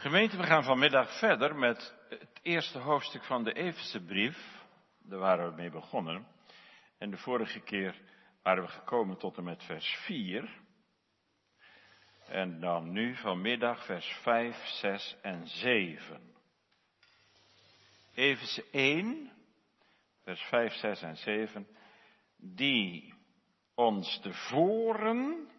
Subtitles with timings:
[0.00, 4.64] Gemeente, we gaan vanmiddag verder met het eerste hoofdstuk van de Efeze brief.
[5.02, 6.26] Daar waren we mee begonnen.
[6.98, 8.00] En de vorige keer
[8.42, 10.60] waren we gekomen tot en met vers 4.
[12.26, 16.34] En dan nu vanmiddag vers 5, 6 en 7.
[18.14, 19.32] Efeze 1,
[20.24, 21.66] vers 5, 6 en 7.
[22.36, 23.14] Die
[23.74, 25.49] ons tevoren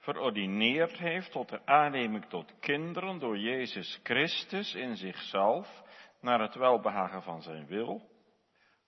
[0.00, 5.82] verordineerd heeft tot de aanneming tot kinderen door Jezus Christus in zichzelf,
[6.20, 8.08] naar het welbehagen van zijn wil,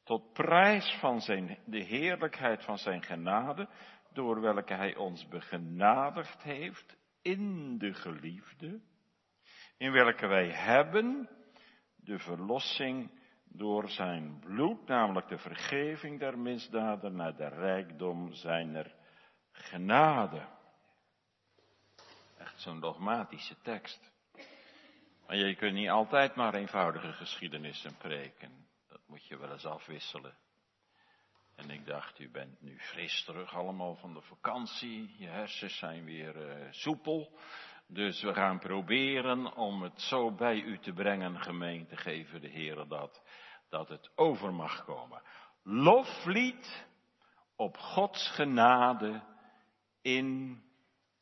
[0.05, 3.69] tot prijs van zijn, de heerlijkheid van zijn genade,
[4.13, 8.81] door welke hij ons begenadigd heeft in de geliefde,
[9.77, 11.29] in welke wij hebben
[11.97, 13.11] de verlossing
[13.45, 18.95] door zijn bloed, namelijk de vergeving der misdaden naar de rijkdom zijner
[19.53, 20.47] genade.
[22.43, 24.13] Echt zo'n dogmatische tekst.
[25.27, 28.67] Maar je kunt niet altijd maar eenvoudige geschiedenissen preken.
[28.89, 30.37] Dat moet je wel eens afwisselen.
[31.57, 35.15] En ik dacht, u bent nu fris terug allemaal van de vakantie.
[35.19, 37.39] Je hersens zijn weer uh, soepel.
[37.87, 42.89] Dus we gaan proberen om het zo bij u te brengen, gemeente, geven de Heer
[42.89, 43.23] dat,
[43.69, 45.23] dat het over mag komen.
[45.63, 46.87] Loflied
[47.57, 49.23] op Gods genade
[50.01, 50.61] in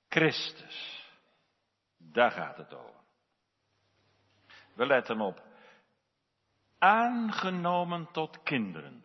[0.08, 0.99] Christus.
[2.02, 3.00] Daar gaat het over.
[4.74, 5.42] We letten op.
[6.78, 9.04] Aangenomen tot kinderen.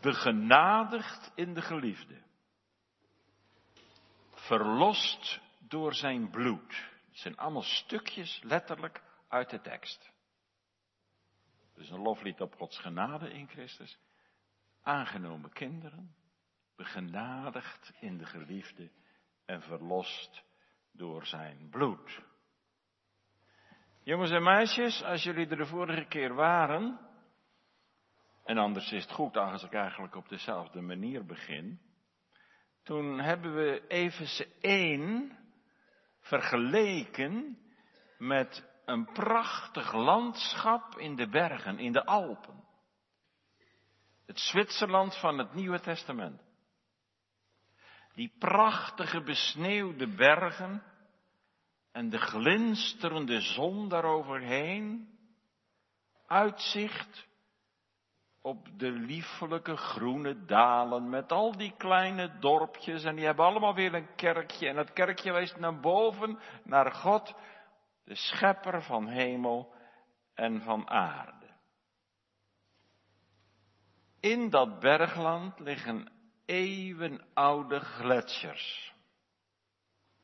[0.00, 2.22] Begenadigd in de geliefde.
[4.32, 6.88] Verlost door zijn bloed.
[7.08, 10.12] Het zijn allemaal stukjes letterlijk uit de tekst.
[11.74, 13.98] Dus een loflied op Gods genade in Christus.
[14.82, 16.14] Aangenomen kinderen.
[16.76, 18.90] Begenadigd in de geliefde
[19.50, 20.44] en verlost
[20.92, 22.22] door zijn bloed.
[24.02, 27.00] Jongens en meisjes, als jullie er de vorige keer waren,
[28.44, 31.80] en anders is het goed als ik eigenlijk op dezelfde manier begin,
[32.82, 35.38] toen hebben we Efeze 1
[36.20, 37.58] vergeleken
[38.18, 42.64] met een prachtig landschap in de bergen, in de Alpen.
[44.26, 46.49] Het Zwitserland van het Nieuwe Testament.
[48.20, 50.82] Die prachtige besneeuwde bergen
[51.92, 55.08] en de glinsterende zon daaroverheen.
[56.26, 57.28] Uitzicht
[58.42, 63.94] op de liefelijke groene dalen met al die kleine dorpjes en die hebben allemaal weer
[63.94, 67.34] een kerkje en dat kerkje wijst naar boven, naar God,
[68.04, 69.74] de schepper van hemel
[70.34, 71.50] en van aarde.
[74.20, 76.19] In dat bergland liggen
[76.50, 78.94] eeuwenoude gletsjers.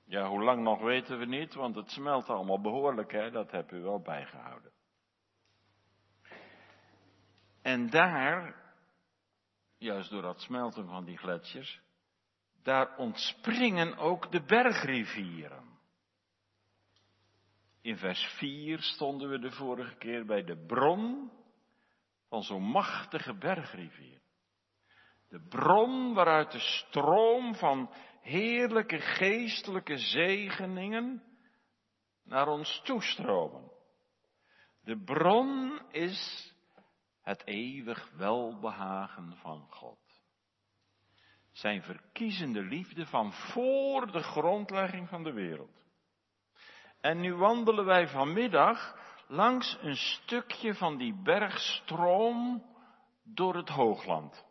[0.05, 3.31] Ja, hoe lang nog weten we niet, want het smelt allemaal behoorlijk, hè?
[3.31, 4.73] dat heb u wel bijgehouden.
[7.63, 8.57] En daar,
[9.79, 11.81] juist door dat smelten van die gletsjers,
[12.63, 15.79] daar ontspringen ook de bergrivieren.
[17.81, 21.33] In vers 4 stonden we de vorige keer bij de bron
[22.29, 24.21] van zo'n machtige bergrivier.
[25.29, 31.23] De bron waaruit de stroom van heerlijke geestelijke zegeningen
[32.25, 33.71] naar ons toestromen.
[34.83, 36.53] De bron is
[37.23, 39.99] het eeuwig welbehagen van God.
[41.53, 45.85] Zijn verkiezende liefde van voor de grondlegging van de wereld.
[47.01, 48.97] En nu wandelen wij vanmiddag
[49.29, 52.65] langs een stukje van die bergstroom
[53.25, 54.45] door het hoogland.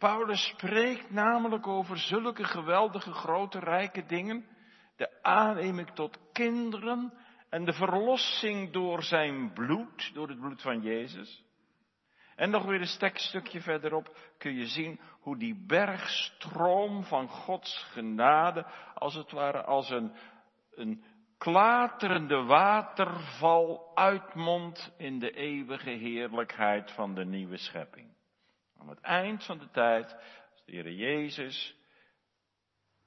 [0.00, 4.46] Paulus spreekt namelijk over zulke geweldige, grote, rijke dingen.
[4.96, 7.12] De aanneming tot kinderen
[7.48, 11.44] en de verlossing door zijn bloed, door het bloed van Jezus.
[12.36, 18.66] En nog weer een stukje verderop kun je zien hoe die bergstroom van Gods genade,
[18.94, 20.12] als het ware als een,
[20.74, 21.04] een
[21.38, 28.18] klaterende waterval uitmondt in de eeuwige heerlijkheid van de nieuwe schepping.
[28.80, 30.12] Aan het eind van de tijd,
[30.52, 31.76] als de Heer Jezus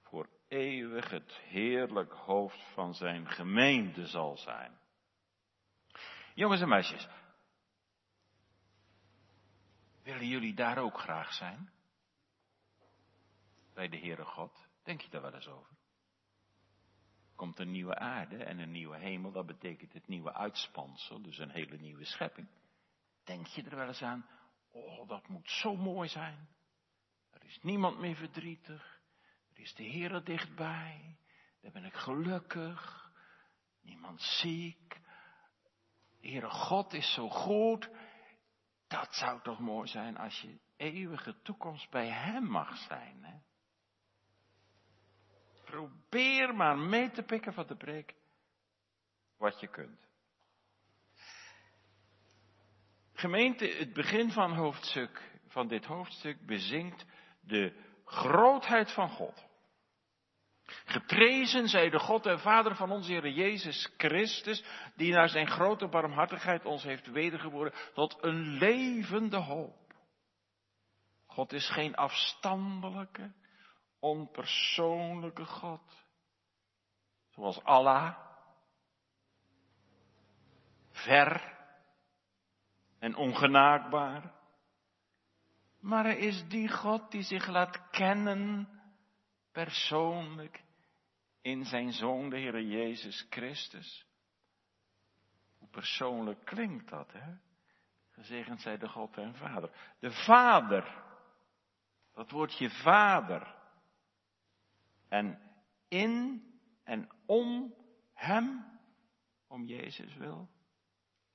[0.01, 4.79] voor eeuwig het heerlijk hoofd van zijn gemeente zal zijn.
[6.33, 7.07] Jongens en meisjes,
[10.03, 11.71] willen jullie daar ook graag zijn?
[13.73, 14.67] Bij de Heere God?
[14.83, 15.75] Denk je daar wel eens over?
[17.35, 21.51] Komt een nieuwe aarde en een nieuwe hemel, dat betekent het nieuwe uitspansel, dus een
[21.51, 22.47] hele nieuwe schepping.
[23.23, 24.25] Denk je er wel eens aan
[24.73, 26.47] Oh, dat moet zo mooi zijn.
[27.31, 29.01] Er is niemand meer verdrietig.
[29.53, 31.17] Er is de Heer dichtbij.
[31.61, 33.11] Dan ben ik gelukkig.
[33.81, 35.01] Niemand ziek.
[36.21, 37.89] Heere God is zo goed.
[38.87, 43.23] Dat zou toch mooi zijn als je eeuwige toekomst bij Hem mag zijn.
[43.23, 43.37] Hè?
[45.63, 48.15] Probeer maar mee te pikken van de preek
[49.37, 50.07] wat je kunt.
[53.23, 57.05] Gemeente, het begin van, hoofdstuk, van dit hoofdstuk bezingt
[57.41, 57.73] de
[58.05, 59.45] grootheid van God.
[60.65, 64.63] Geprezen zij de God en Vader van onze Heer Jezus Christus,
[64.95, 69.93] die naar zijn grote barmhartigheid ons heeft wedergeboren tot een levende hoop.
[71.25, 73.33] God is geen afstandelijke,
[73.99, 76.05] onpersoonlijke God.
[77.29, 78.17] Zoals Allah.
[80.91, 81.53] Ver
[83.03, 84.33] en ongenaakbaar.
[85.79, 88.69] Maar er is die God die zich laat kennen
[89.51, 90.63] persoonlijk
[91.41, 94.05] in zijn Zoon, de Heer Jezus Christus.
[95.57, 97.35] Hoe persoonlijk klinkt dat, hè?
[98.09, 99.95] Gezegend zij de God en Vader.
[99.99, 101.03] De Vader.
[102.13, 103.55] Dat woordje Vader.
[105.09, 105.39] En
[105.87, 106.43] in
[106.83, 107.75] en om
[108.13, 108.79] Hem,
[109.47, 110.49] om Jezus wil,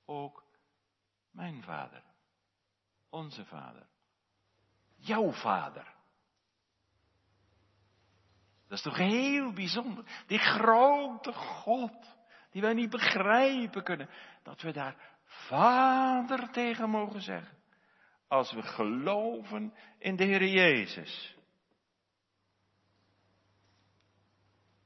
[0.05, 0.48] ook
[1.39, 2.03] mijn Vader.
[3.09, 3.87] Onze Vader.
[4.95, 5.95] Jouw Vader.
[8.67, 10.23] Dat is toch heel bijzonder.
[10.27, 12.17] Die grote God,
[12.51, 14.09] die wij niet begrijpen kunnen,
[14.43, 17.57] dat we daar Vader tegen mogen zeggen.
[18.27, 21.37] Als we geloven in de Heer Jezus.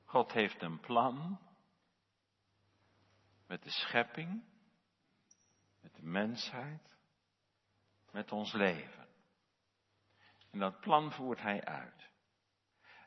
[0.05, 1.39] God heeft een plan
[3.47, 4.43] met de schepping,
[6.03, 6.97] mensheid,
[8.11, 9.07] met ons leven.
[10.51, 12.11] En dat plan voert Hij uit.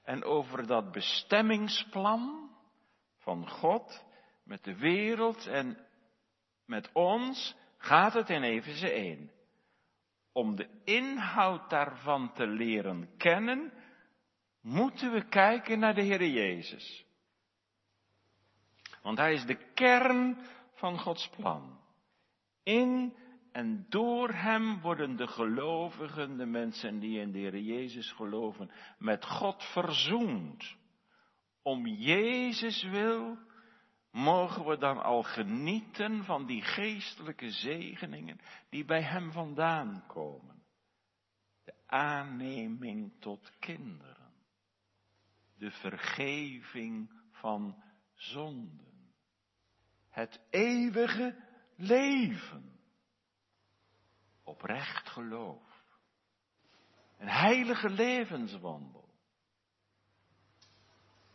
[0.02, 2.50] En over dat bestemmingsplan
[3.18, 4.04] van God
[4.42, 5.86] met de wereld en
[6.64, 9.30] met ons gaat het in Efeze 1.
[10.32, 13.72] Om de inhoud daarvan te leren kennen,
[14.60, 17.04] moeten we kijken naar de Heer Jezus.
[19.02, 21.84] Want Hij is de kern van Gods plan.
[22.66, 23.16] In
[23.52, 29.24] en door Hem worden de gelovigen, de mensen die in de Heer Jezus geloven, met
[29.24, 30.76] God verzoend.
[31.62, 33.38] Om Jezus wil
[34.10, 40.62] mogen we dan al genieten van die geestelijke zegeningen die bij Hem vandaan komen.
[41.64, 44.32] De aanneming tot kinderen.
[45.58, 47.82] De vergeving van
[48.14, 49.14] zonden.
[50.08, 51.45] Het eeuwige
[51.76, 52.78] leven
[54.44, 55.62] oprecht geloof.
[57.18, 59.08] Een heilige levenswandel.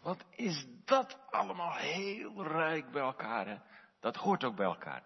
[0.01, 3.63] Wat is dat allemaal heel rijk bij elkaar?
[3.99, 5.03] Dat hoort ook bij elkaar.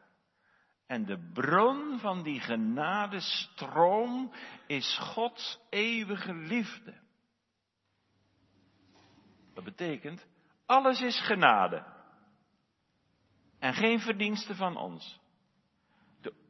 [0.88, 4.34] En de bron van die genadestroom
[4.68, 7.04] is Gods eeuwige liefde.
[9.54, 10.28] Dat betekent,
[10.66, 11.86] alles is genade.
[13.60, 15.20] En geen verdienste van ons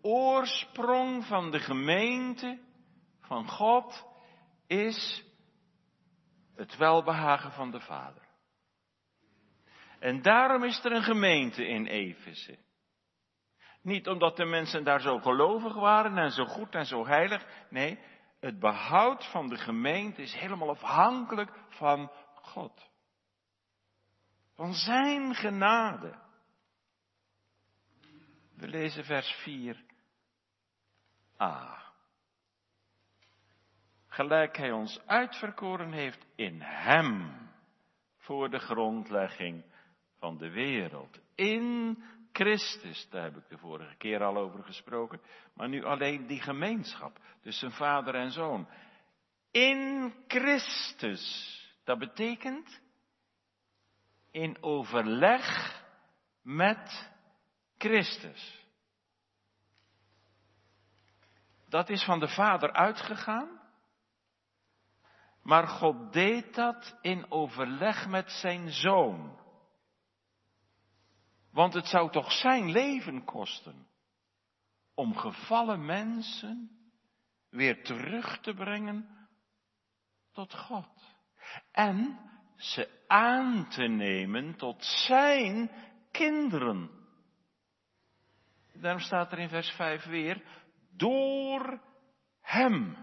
[0.05, 2.59] oorsprong van de gemeente
[3.21, 4.05] van God
[4.67, 5.23] is
[6.55, 8.23] het welbehagen van de Vader.
[9.99, 12.57] En daarom is er een gemeente in Efeze.
[13.81, 17.45] Niet omdat de mensen daar zo gelovig waren en zo goed en zo heilig.
[17.69, 17.99] Nee,
[18.39, 22.89] het behoud van de gemeente is helemaal afhankelijk van God.
[24.53, 26.23] Van Zijn genade.
[28.55, 29.33] We lezen vers
[31.35, 31.83] 4a.
[34.07, 37.31] Gelijk hij ons uitverkoren heeft in hem
[38.17, 39.63] voor de grondlegging
[40.19, 41.19] van de wereld.
[41.35, 41.97] In
[42.31, 45.21] Christus, daar heb ik de vorige keer al over gesproken,
[45.53, 48.67] maar nu alleen die gemeenschap tussen vader en zoon.
[49.51, 52.81] In Christus, dat betekent
[54.31, 55.83] in overleg
[56.41, 57.11] met
[57.77, 58.64] Christus.
[61.69, 63.63] Dat is van de Vader uitgegaan.
[65.41, 69.39] Maar God deed dat in overleg met zijn zoon.
[71.51, 73.87] Want het zou toch zijn leven kosten
[74.93, 76.69] om gevallen mensen
[77.49, 79.27] weer terug te brengen
[80.31, 81.15] tot God.
[81.71, 82.19] En
[82.57, 85.71] ze aan te nemen tot zijn
[86.11, 86.89] kinderen.
[88.73, 90.43] Daarom staat er in vers 5 weer,
[90.97, 91.81] door
[92.41, 92.97] Hem.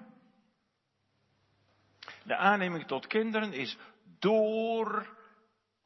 [2.25, 3.79] De aanneming tot kinderen is
[4.19, 5.17] door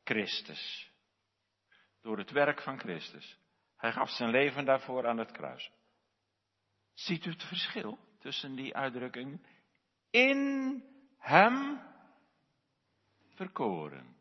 [0.04, 0.92] Christus.
[2.00, 3.38] Door het werk van Christus.
[3.76, 5.70] Hij gaf zijn leven daarvoor aan het kruis.
[6.94, 9.44] Ziet u het verschil tussen die uitdrukkingen?
[10.10, 10.82] In
[11.18, 11.80] hem
[13.34, 14.16] verkoren.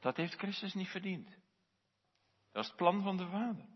[0.00, 1.28] Dat heeft Christus niet verdiend.
[2.52, 3.73] Dat is het plan van de Vader.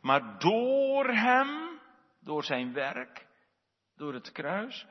[0.00, 1.80] Maar door hem,
[2.20, 3.26] door zijn werk,
[3.96, 4.86] door het kruis,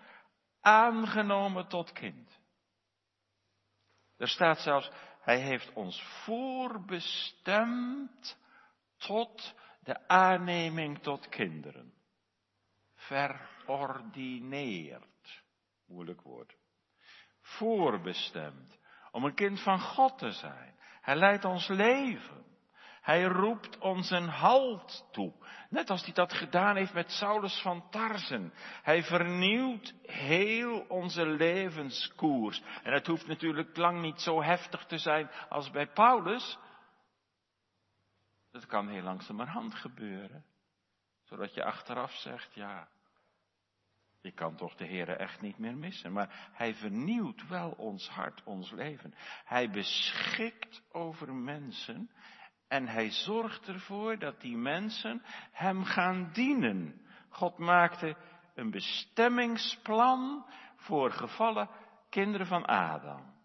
[0.62, 2.40] aangenomen tot kind.
[4.18, 8.38] Er staat zelfs, hij heeft ons voorbestemd
[8.98, 11.94] tot de aanneming tot kinderen.
[12.96, 15.44] Verordineerd.
[15.86, 16.58] Moeilijk woord.
[17.42, 18.80] Voorbestemd.
[19.12, 20.76] Om een kind van God te zijn.
[21.02, 22.46] Hij leidt ons leven.
[23.08, 25.34] Hij roept ons een halt toe.
[25.70, 28.54] Net als hij dat gedaan heeft met Saulus van Tarsen.
[28.84, 32.62] Hij vernieuwt heel onze levenskoers.
[32.84, 36.58] En het hoeft natuurlijk lang niet zo heftig te zijn als bij Paulus.
[38.52, 40.46] Dat kan heel langzamerhand gebeuren.
[41.24, 42.88] Zodat je achteraf zegt, ja,
[44.22, 46.12] je kan toch de Heere echt niet meer missen.
[46.12, 49.14] Maar hij vernieuwt wel ons hart, ons leven.
[49.46, 52.10] Hij beschikt over mensen
[52.68, 55.22] en hij zorgt ervoor dat die mensen
[55.52, 57.02] hem gaan dienen.
[57.30, 58.16] God maakte
[58.56, 60.46] een bestemmingsplan
[60.76, 61.70] voor gevallen
[62.10, 63.36] kinderen van Adam.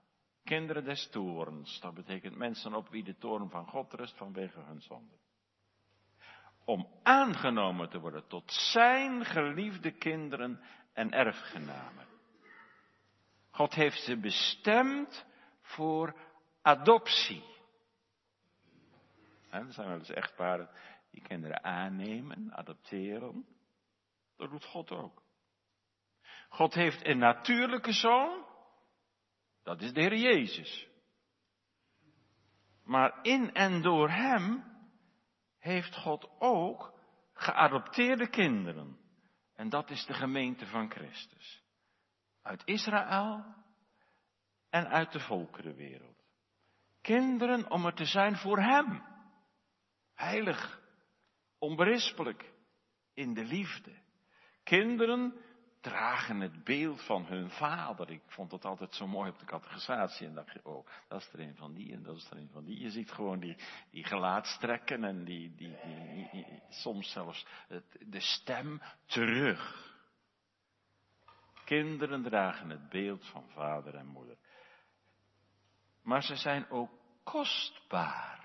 [0.45, 1.81] Kinderen des toorns.
[1.81, 5.14] Dat betekent mensen op wie de toorn van God rust vanwege hun zonde.
[6.64, 10.61] Om aangenomen te worden tot zijn geliefde kinderen
[10.93, 12.07] en erfgenamen.
[13.50, 15.26] God heeft ze bestemd
[15.61, 16.14] voor
[16.62, 17.51] adoptie.
[19.61, 20.71] Er zijn wel eens echtparen
[21.11, 23.47] die kinderen aannemen, adopteren.
[24.37, 25.23] Dat doet God ook.
[26.49, 28.50] God heeft een natuurlijke zoon
[29.62, 30.88] dat is de Heer Jezus.
[32.85, 34.64] Maar in en door Hem
[35.59, 36.99] heeft God ook
[37.32, 38.99] geadopteerde kinderen.
[39.54, 41.62] En dat is de gemeente van Christus.
[42.42, 43.44] Uit Israël
[44.71, 46.25] en uit de volkerenwereld.
[47.00, 49.12] Kinderen om er te zijn voor Hem.
[50.23, 50.81] Heilig,
[51.59, 52.52] onberispelijk,
[53.14, 53.93] in de liefde.
[54.62, 55.35] Kinderen
[55.81, 58.11] dragen het beeld van hun vader.
[58.11, 60.26] Ik vond dat altijd zo mooi op de catechisatie.
[60.26, 62.50] En dacht je, oh, dat is er een van die en dat is er een
[62.52, 62.81] van die.
[62.81, 63.57] Je ziet gewoon die,
[63.91, 65.76] die gelaatstrekken en die, die,
[66.33, 69.91] die, soms zelfs het, de stem terug.
[71.64, 74.37] Kinderen dragen het beeld van vader en moeder.
[76.02, 76.91] Maar ze zijn ook
[77.23, 78.42] kostbaar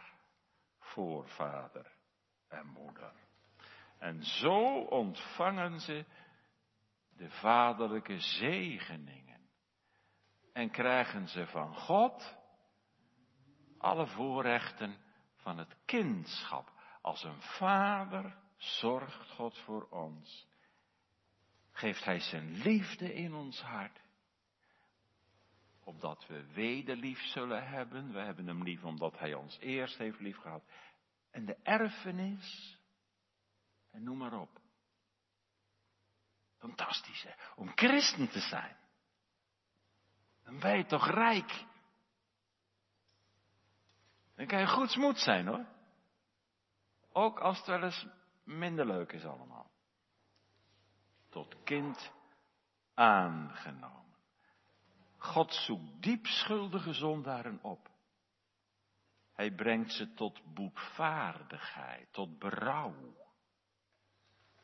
[0.97, 1.91] voor vader
[2.47, 3.13] en moeder.
[3.97, 6.05] En zo ontvangen ze
[7.17, 9.49] de vaderlijke zegeningen.
[10.53, 12.37] En krijgen ze van God
[13.77, 14.97] alle voorrechten
[15.35, 16.71] van het kindschap.
[17.01, 20.47] Als een vader zorgt God voor ons.
[21.71, 23.99] Geeft Hij zijn liefde in ons hart.
[25.87, 28.11] Opdat we wederlief zullen hebben.
[28.11, 30.63] We hebben hem lief omdat Hij ons eerst heeft lief gehad.
[31.31, 32.77] En de erfenis.
[33.91, 34.59] En noem maar op.
[36.57, 37.31] Fantastisch, hè?
[37.55, 38.77] Om christen te zijn.
[40.43, 41.65] Dan ben je toch rijk.
[44.35, 45.65] Dan kan je goedsmoed zijn, hoor.
[47.11, 48.07] Ook als het wel eens
[48.43, 49.71] minder leuk is allemaal.
[51.29, 52.11] Tot kind
[52.93, 54.15] aangenomen.
[55.17, 57.89] God zoekt diep schuldige zondaren op.
[59.37, 63.15] Hij brengt ze tot boetvaardigheid, tot berouw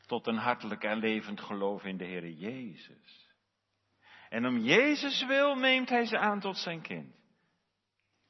[0.06, 3.36] tot een hartelijk en levend geloof in de Heer Jezus.
[4.30, 7.16] En om Jezus wil neemt hij ze aan tot zijn kind.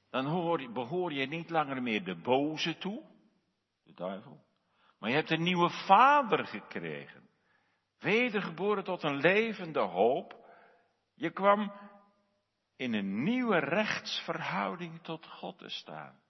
[0.10, 3.04] Dan hoor, behoor je niet langer meer de boze toe,
[3.84, 4.46] de duivel,
[5.00, 7.30] maar je hebt een nieuwe vader gekregen.
[8.00, 10.46] Wedergeboren tot een levende hoop.
[11.16, 11.74] Je kwam
[12.76, 16.23] in een nieuwe rechtsverhouding tot God te staan.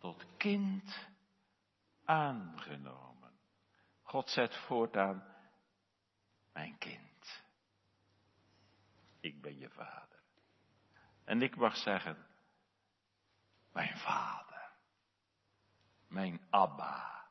[0.00, 1.08] Tot kind
[2.04, 3.32] aangenomen.
[4.02, 5.36] God zet voortaan,
[6.52, 7.44] mijn kind,
[9.20, 10.22] ik ben je vader.
[11.24, 12.26] En ik mag zeggen,
[13.72, 14.72] mijn vader,
[16.08, 17.26] mijn Abba.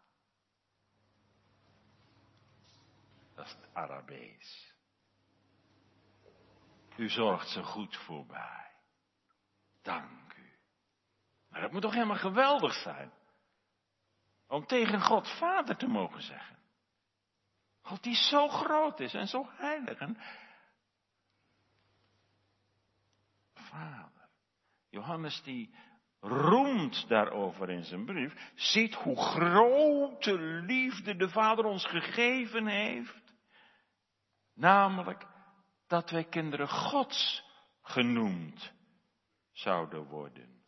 [3.35, 4.73] Dat is het Arabees.
[6.97, 8.71] U zorgt zo goed voor mij.
[9.81, 10.28] Dank.
[11.49, 13.11] Maar dat moet toch helemaal geweldig zijn.
[14.47, 16.57] Om tegen God vader te mogen zeggen.
[17.81, 19.99] God die zo groot is en zo heilig.
[19.99, 20.17] En
[23.53, 24.29] Vader.
[24.89, 25.75] Johannes die
[26.19, 28.51] roemt daarover in zijn brief.
[28.55, 33.33] Ziet hoe grote liefde de Vader ons gegeven heeft.
[34.53, 35.25] Namelijk
[35.87, 37.43] dat wij kinderen Gods
[37.81, 38.71] genoemd
[39.51, 40.58] zouden worden.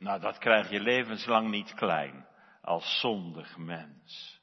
[0.00, 2.26] Nou, dat krijg je levenslang niet klein
[2.60, 4.40] als zondig mens.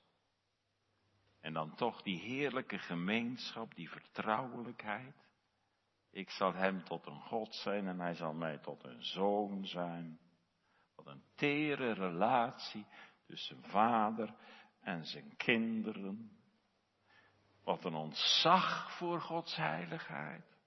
[1.42, 5.16] En dan toch die heerlijke gemeenschap, die vertrouwelijkheid.
[6.12, 10.20] Ik zal hem tot een God zijn en hij zal mij tot een zoon zijn.
[10.96, 12.86] Wat een tere relatie
[13.26, 14.34] tussen vader
[14.80, 16.32] en zijn kinderen.
[17.64, 20.58] Wat een ontzag voor Gods heiligheid.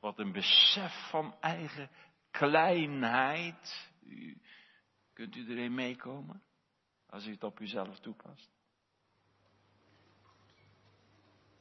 [0.00, 1.90] Wat een besef van eigen
[2.38, 3.90] kleinheid.
[5.12, 6.42] Kunt u erin meekomen?
[7.06, 8.50] Als u het op uzelf toepast.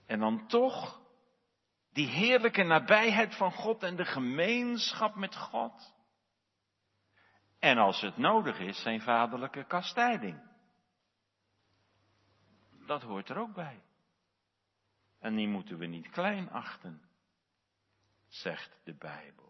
[0.06, 1.02] En dan toch
[1.92, 5.94] die heerlijke nabijheid van God en de gemeenschap met God.
[7.60, 10.54] En als het nodig is, zijn vaderlijke kastijding.
[12.86, 13.84] Dat hoort er ook bij.
[15.20, 17.02] En die moeten we niet klein achten,
[18.28, 19.45] zegt de Bijbel.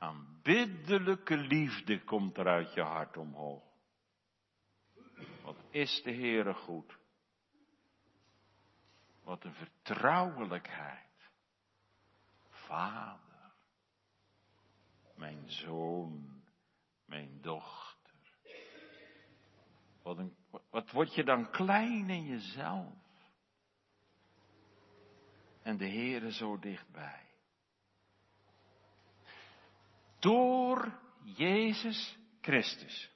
[0.00, 3.62] Aanbiddelijke liefde komt er uit je hart omhoog.
[5.42, 6.98] Wat is de Heere goed?
[9.22, 11.30] Wat een vertrouwelijkheid.
[12.48, 13.52] Vader,
[15.14, 16.42] mijn zoon,
[17.04, 18.14] mijn dochter.
[20.02, 20.36] Wat, een,
[20.70, 22.94] wat word je dan klein in jezelf?
[25.62, 27.29] En de Heere zo dichtbij.
[30.20, 33.10] Door Jezus Christus.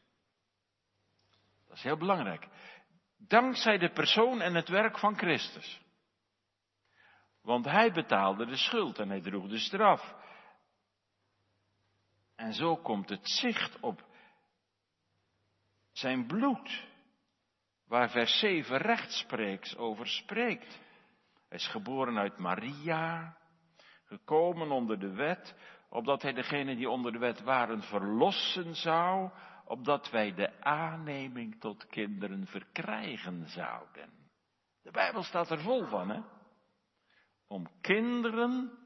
[1.69, 2.49] Dat is heel belangrijk.
[3.19, 5.81] Dankzij de persoon en het werk van Christus.
[7.43, 10.15] Want hij betaalde de schuld en hij droeg de straf.
[12.37, 14.05] En zo komt het zicht op
[15.93, 16.87] zijn bloed,
[17.87, 20.81] waar vers 7 rechtspreeks over spreekt.
[21.49, 23.37] Hij is geboren uit Maria,
[24.05, 25.55] gekomen onder de wet,
[25.95, 29.31] opdat hij degene die onder de wet waren verlossen zou,
[29.65, 34.11] opdat wij de aanneming tot kinderen verkrijgen zouden.
[34.83, 36.21] De Bijbel staat er vol van, hè?
[37.47, 38.79] om kinderen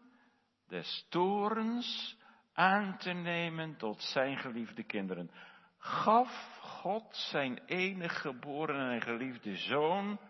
[0.66, 2.18] des torens
[2.52, 5.30] aan te nemen tot zijn geliefde kinderen.
[5.78, 10.20] Gaf God zijn enige geboren en geliefde zoon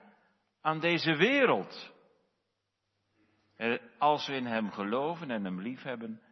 [0.60, 1.92] aan deze wereld.
[3.56, 6.22] En als we in hem geloven en hem liefhebben,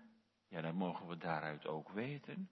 [0.56, 2.50] ja, dan mogen we daaruit ook weten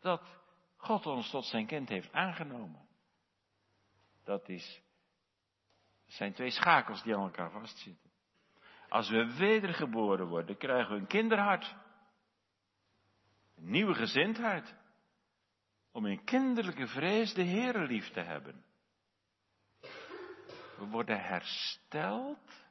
[0.00, 0.40] dat
[0.76, 2.88] God ons tot zijn kind heeft aangenomen.
[4.24, 4.82] Dat is,
[6.06, 8.10] zijn twee schakels die aan elkaar vastzitten.
[8.88, 11.74] Als we wedergeboren worden, krijgen we een kinderhart.
[13.56, 14.74] Een nieuwe gezindheid.
[15.90, 18.64] Om in kinderlijke vrees de Heere lief te hebben.
[20.78, 22.64] We worden hersteld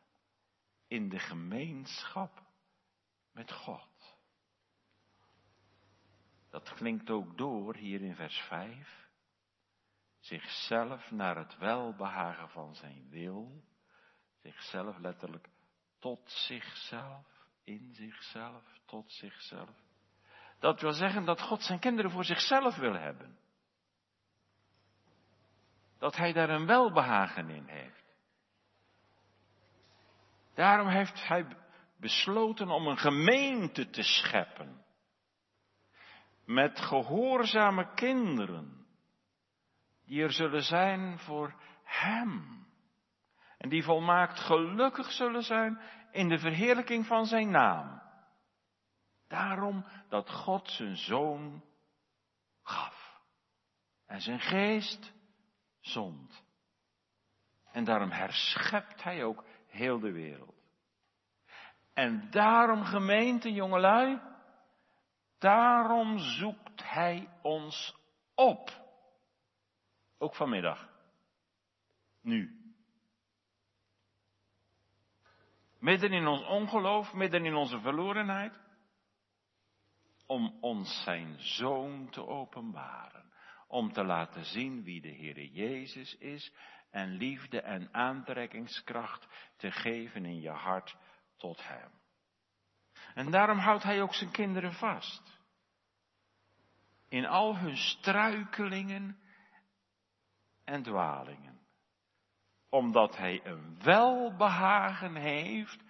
[0.88, 2.44] in de gemeenschap
[3.32, 3.91] met God.
[6.52, 9.10] Dat klinkt ook door hier in vers 5.
[10.20, 13.64] Zichzelf naar het welbehagen van zijn wil.
[14.42, 15.48] Zichzelf letterlijk
[16.00, 17.26] tot zichzelf,
[17.64, 19.70] in zichzelf, tot zichzelf.
[20.60, 23.38] Dat wil zeggen dat God zijn kinderen voor zichzelf wil hebben.
[25.98, 28.16] Dat hij daar een welbehagen in heeft.
[30.54, 31.46] Daarom heeft hij
[31.98, 34.86] besloten om een gemeente te scheppen.
[36.54, 38.86] Met gehoorzame kinderen.
[40.06, 42.66] Die er zullen zijn voor hem.
[43.58, 48.02] En die volmaakt gelukkig zullen zijn in de verheerlijking van zijn naam.
[49.28, 51.64] Daarom dat God zijn zoon
[52.64, 53.22] gaf.
[54.06, 55.14] En zijn geest
[55.80, 56.44] zond.
[57.72, 60.56] En daarom herschept hij ook heel de wereld.
[61.94, 64.20] En daarom gemeente jongelui,
[65.42, 67.96] daarom zoekt hij ons
[68.36, 68.70] op.
[70.18, 70.90] Ook vanmiddag.
[72.22, 72.60] Nu.
[75.80, 78.60] Midden in ons ongeloof, midden in onze verlorenheid.
[80.26, 83.32] Om ons zijn zoon te openbaren.
[83.68, 86.54] Om te laten zien wie de Heere Jezus is.
[86.92, 89.28] En liefde en aantrekkingskracht
[89.58, 90.96] te geven in je hart
[91.38, 91.92] tot Hem.
[93.14, 95.31] En daarom houdt Hij ook zijn kinderen vast.
[97.12, 99.18] In al hun struikelingen
[100.64, 101.52] en dwalingen
[102.72, 105.84] omdat hij een welbehagen heeft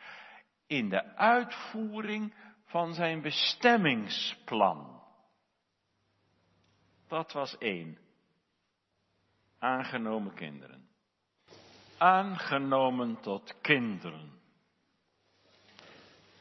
[0.67, 2.33] in de uitvoering
[2.65, 5.03] van zijn bestemmingsplan.
[7.07, 7.97] Dat was één.
[9.59, 10.89] Aangenomen kinderen.
[11.97, 14.39] Aangenomen tot kinderen.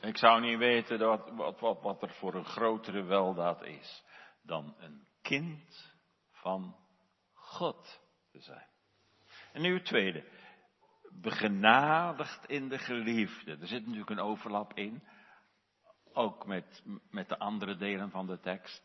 [0.01, 4.03] Ik zou niet weten wat, wat, wat, wat er voor een grotere weldaad is
[4.51, 5.95] dan een kind
[6.31, 6.77] van
[7.33, 8.67] God te zijn.
[9.53, 10.25] En nu het tweede.
[11.13, 13.57] Begenadigd in de geliefde.
[13.61, 15.03] Er zit natuurlijk een overlap in.
[16.13, 18.83] Ook met, met de andere delen van de tekst.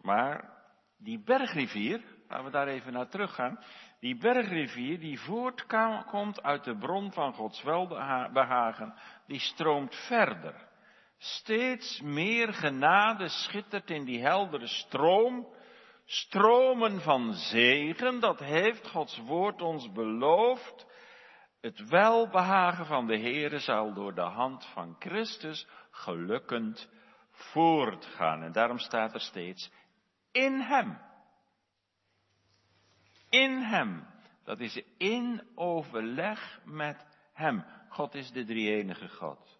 [0.00, 0.56] Maar
[0.96, 3.64] die bergrivier, laten we daar even naar teruggaan.
[4.00, 8.94] Die bergrivier die voortkomt uit de bron van Gods welbehagen,
[9.26, 10.67] die stroomt verder.
[11.18, 15.46] Steeds meer genade schittert in die heldere stroom.
[16.04, 20.86] Stromen van zegen, dat heeft Gods woord ons beloofd.
[21.60, 26.88] Het welbehagen van de Heere zal door de hand van Christus gelukkend
[27.30, 28.42] voortgaan.
[28.42, 29.70] En daarom staat er steeds
[30.32, 30.98] in Hem.
[33.30, 34.06] In Hem.
[34.44, 37.64] Dat is in overleg met Hem.
[37.88, 39.57] God is de drie enige God.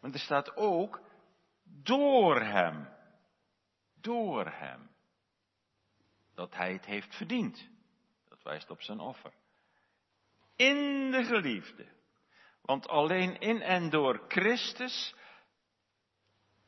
[0.00, 1.00] Want er staat ook
[1.64, 2.88] door Hem.
[4.00, 4.90] Door Hem.
[6.34, 7.68] Dat Hij het heeft verdiend.
[8.28, 9.32] Dat wijst op zijn offer.
[10.56, 11.94] In de geliefde.
[12.62, 15.14] Want alleen in en door Christus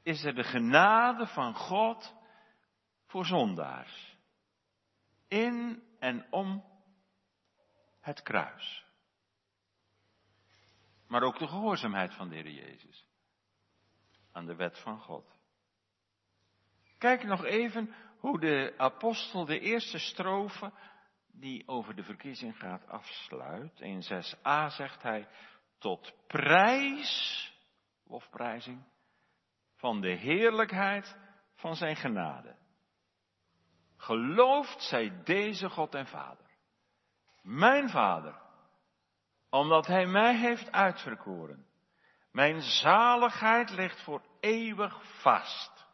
[0.02, 2.14] is er de genade van God
[3.06, 4.16] voor zondaars.
[5.28, 6.64] In en om
[8.00, 8.84] het kruis.
[11.06, 13.07] Maar ook de gehoorzaamheid van de Heer Jezus.
[14.38, 15.36] Aan de wet van God.
[16.98, 20.72] Kijk nog even hoe de apostel de eerste strofe
[21.26, 23.80] die over de verkiezing gaat afsluit.
[23.80, 25.28] In 6a zegt hij,
[25.78, 27.52] tot prijs,
[28.04, 28.84] lofprijzing,
[29.76, 31.16] van de heerlijkheid
[31.54, 32.56] van zijn genade.
[33.96, 36.46] Gelooft zij deze God en Vader.
[37.42, 38.40] Mijn Vader,
[39.50, 41.66] omdat Hij mij heeft uitverkoren.
[42.32, 45.86] Mijn zaligheid ligt voor eeuwig vast.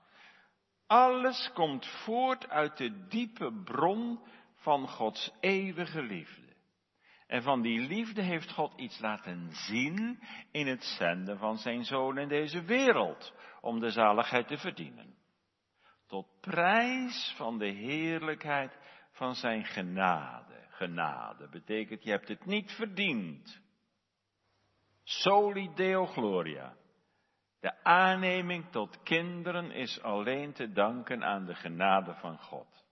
[0.87, 4.20] Alles komt voort uit de diepe bron
[4.54, 6.42] van Gods eeuwige liefde.
[7.26, 12.18] En van die liefde heeft God iets laten zien in het zenden van zijn zoon
[12.18, 15.14] in deze wereld, om de zaligheid te verdienen.
[16.07, 18.78] Tot prijs van de heerlijkheid
[19.11, 20.66] van zijn genade.
[20.68, 23.61] Genade betekent, je hebt het niet verdiend.
[25.02, 26.76] Soli Deo Gloria.
[27.64, 32.85] De aanneming tot kinderen is alleen te danken aan de genade van God.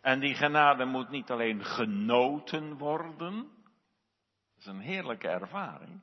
[0.00, 6.02] En die genade moet niet alleen genoten worden, dat is een heerlijke ervaring,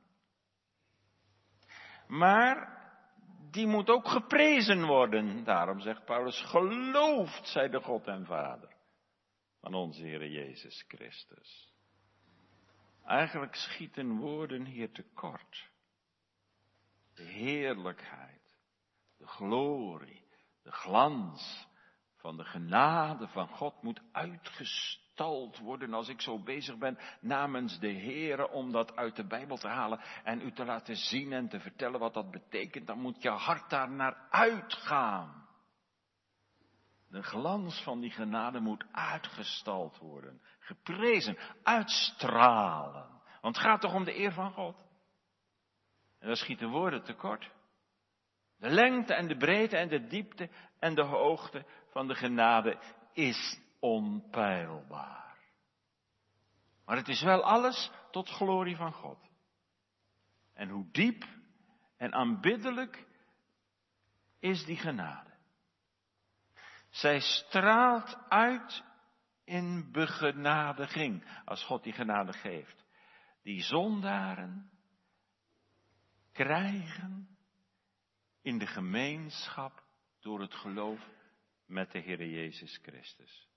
[2.06, 2.82] maar
[3.50, 5.44] die moet ook geprezen worden.
[5.44, 8.76] Daarom zegt Paulus, geloofd zij de God en Vader
[9.60, 11.72] van onze Heer Jezus Christus.
[13.04, 15.70] Eigenlijk schieten woorden hier tekort.
[17.14, 18.56] De heerlijkheid,
[19.18, 20.26] de glorie,
[20.62, 21.66] de glans,
[22.22, 27.92] van de genade van God moet uitgestald worden als ik zo bezig ben namens de
[27.92, 31.60] Heere om dat uit de Bijbel te halen en u te laten zien en te
[31.60, 35.48] vertellen wat dat betekent, dan moet je hart daar naar uitgaan.
[37.08, 43.20] De glans van die genade moet uitgestald worden, geprezen, uitstralen.
[43.40, 44.76] Want het gaat toch om de eer van God?
[46.22, 47.50] En dan schieten woorden tekort.
[48.56, 52.78] De lengte en de breedte en de diepte en de hoogte van de genade
[53.12, 55.36] is onpeilbaar.
[56.84, 59.18] Maar het is wel alles tot glorie van God.
[60.54, 61.24] En hoe diep
[61.96, 63.06] en aanbiddelijk
[64.38, 65.30] is die genade.
[66.90, 68.84] Zij straalt uit
[69.44, 72.84] in begenadiging, als God die genade geeft.
[73.42, 74.71] Die zondaren
[76.32, 77.36] krijgen
[78.42, 79.82] in de gemeenschap
[80.20, 81.08] door het geloof
[81.66, 83.48] met de Heer Jezus Christus.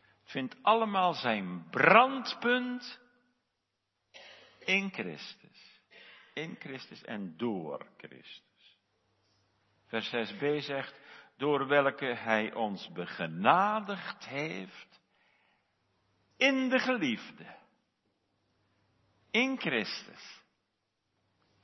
[0.00, 3.00] Het vindt allemaal zijn brandpunt
[4.58, 5.80] in Christus.
[6.34, 8.78] In Christus en door Christus.
[9.86, 10.94] Vers 6b zegt,
[11.36, 15.00] door welke hij ons begenadigd heeft
[16.36, 17.56] in de geliefde.
[19.30, 20.43] In Christus.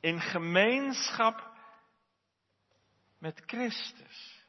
[0.01, 1.51] In gemeenschap
[3.19, 4.47] met Christus.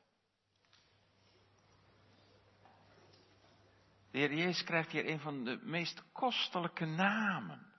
[4.12, 7.72] De Heer Jezus krijgt hier een van de meest kostelijke namen.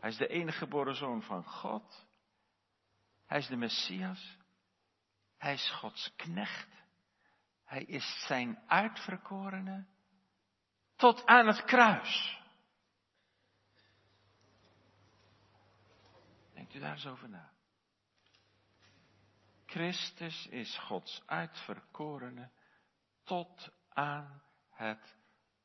[0.00, 2.06] Hij is de enige geboren zoon van God.
[3.26, 4.36] Hij is de Messias.
[5.38, 6.68] Hij is Gods knecht.
[7.64, 9.86] Hij is zijn uitverkorene
[10.96, 12.39] tot aan het kruis.
[16.70, 17.50] Denkt u daar eens over na.
[19.66, 22.50] Christus is Gods uitverkorene
[23.24, 25.16] tot aan het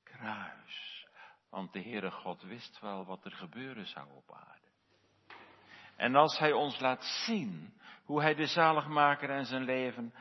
[0.03, 1.07] kruis.
[1.49, 4.67] Want de Heere God wist wel wat er gebeuren zou op aarde.
[5.95, 10.13] En als Hij ons laat zien hoe Hij de zaligmaker en zijn leven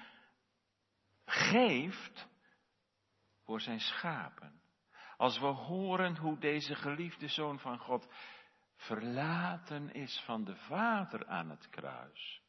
[1.25, 2.29] geeft
[3.45, 4.63] voor zijn schapen.
[5.17, 8.09] Als we horen hoe deze geliefde zoon van God
[8.77, 12.43] verlaten is van de Vader aan het kruis.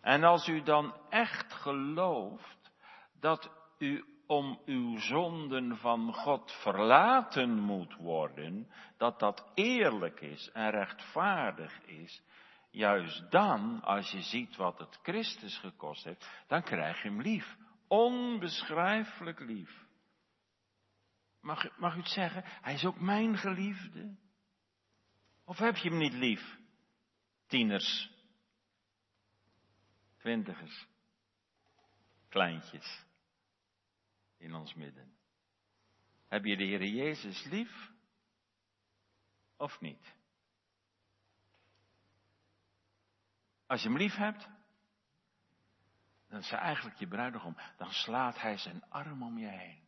[0.00, 2.72] En als u dan echt gelooft
[3.20, 10.70] dat u om uw zonden van God verlaten moet worden, dat dat eerlijk is en
[10.70, 12.22] rechtvaardig is,
[12.70, 17.56] juist dan, als je ziet wat het Christus gekost heeft, dan krijg je hem lief.
[17.88, 19.86] Onbeschrijfelijk lief.
[21.40, 22.42] Mag, mag u het zeggen?
[22.44, 24.16] Hij is ook mijn geliefde.
[25.48, 26.58] Of heb je hem niet lief?
[27.46, 28.10] Tieners.
[30.16, 30.86] Twintigers.
[32.28, 33.04] Kleintjes.
[34.36, 35.16] In ons midden.
[36.26, 37.90] Heb je de Heer Jezus lief?
[39.56, 40.14] Of niet?
[43.66, 44.48] Als je hem lief hebt,
[46.28, 47.56] dan is hij eigenlijk je bruidegom.
[47.76, 49.82] Dan slaat hij zijn arm om je heen.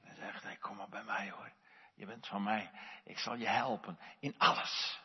[0.00, 1.52] En zegt hij, kom maar bij mij hoor.
[1.94, 2.70] Je bent van mij.
[3.04, 5.00] Ik zal je helpen in alles.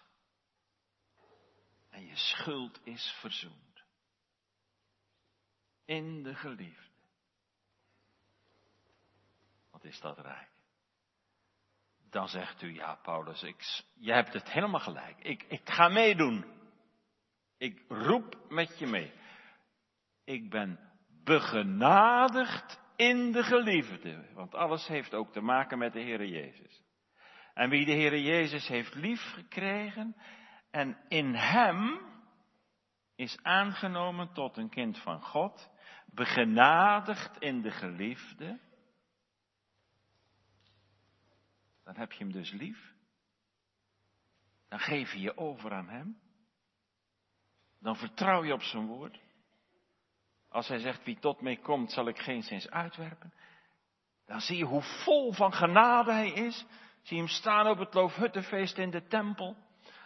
[1.90, 3.84] En je schuld is verzoend.
[5.86, 6.90] In de geliefde.
[9.72, 10.50] Wat is dat rijk?
[12.10, 15.20] Dan zegt u, ja Paulus, ik, je hebt het helemaal gelijk.
[15.20, 16.46] Ik, ik ga meedoen.
[17.58, 19.14] Ik roep met je mee.
[20.24, 20.80] Ik ben
[21.24, 24.34] begenadigd in de geliefde.
[24.34, 26.84] Want alles heeft ook te maken met de Heere Jezus.
[27.54, 30.16] En wie de Heere Jezus heeft lief gekregen
[30.72, 32.02] en in Hem
[33.16, 35.70] is aangenomen tot een kind van God,
[36.06, 38.60] begenadigd in de geliefde,
[41.84, 42.94] dan heb je Hem dus lief.
[44.68, 46.20] Dan geef je je over aan Hem.
[47.80, 49.29] Dan vertrouw je op zijn woord.
[50.50, 53.34] Als hij zegt, wie tot mij komt, zal ik geen zins uitwerpen.
[54.26, 56.66] Dan zie je hoe vol van genade hij is.
[57.02, 59.56] Zie hem staan op het Loofhuttenfeest in de tempel.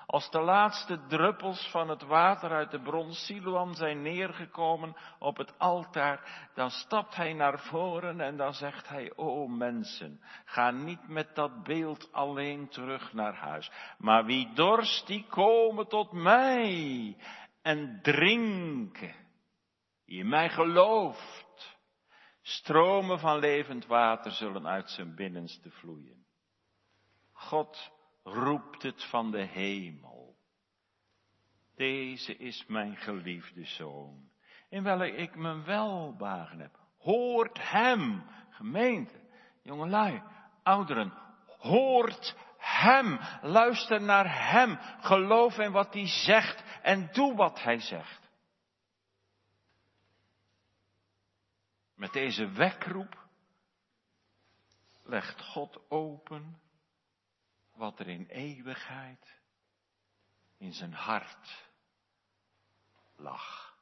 [0.06, 5.60] Als de laatste druppels van het water uit de bron Siloam zijn neergekomen op het
[5.60, 11.36] altaar, dan stapt hij naar voren en dan zegt hij, o mensen, ga niet met
[11.36, 17.18] dat beeld alleen terug naar huis, maar wie dorst, die komen tot mij
[17.62, 19.23] en drinken.
[20.14, 21.78] Die in mij gelooft.
[22.42, 26.26] Stromen van levend water zullen uit zijn binnenste vloeien.
[27.32, 27.92] God
[28.24, 30.36] roept het van de hemel.
[31.76, 34.30] Deze is mijn geliefde zoon,
[34.70, 36.80] in welke ik mijn welbagen heb.
[36.98, 39.20] Hoort hem, gemeente,
[39.62, 40.22] jongelui,
[40.64, 41.14] ouderen,
[41.58, 48.23] hoort hem, luister naar hem, geloof in wat hij zegt en doe wat hij zegt.
[52.04, 53.28] Met deze wekroep
[55.04, 56.62] legt God open
[57.74, 59.42] wat er in eeuwigheid
[60.58, 61.70] in zijn hart
[63.16, 63.76] lag,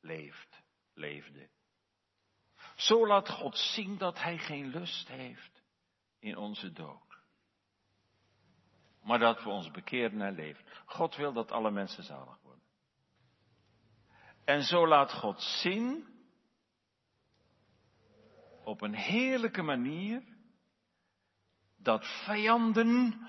[0.00, 0.62] leeft,
[0.94, 1.48] leefde.
[2.74, 5.62] Zo laat God zien dat Hij geen lust heeft
[6.18, 7.18] in onze dood.
[9.02, 10.64] Maar dat we ons bekeren en leven.
[10.84, 12.64] God wil dat alle mensen zalig worden.
[14.44, 16.14] En zo laat God zien
[18.66, 20.22] op een heerlijke manier
[21.76, 23.20] dat vijanden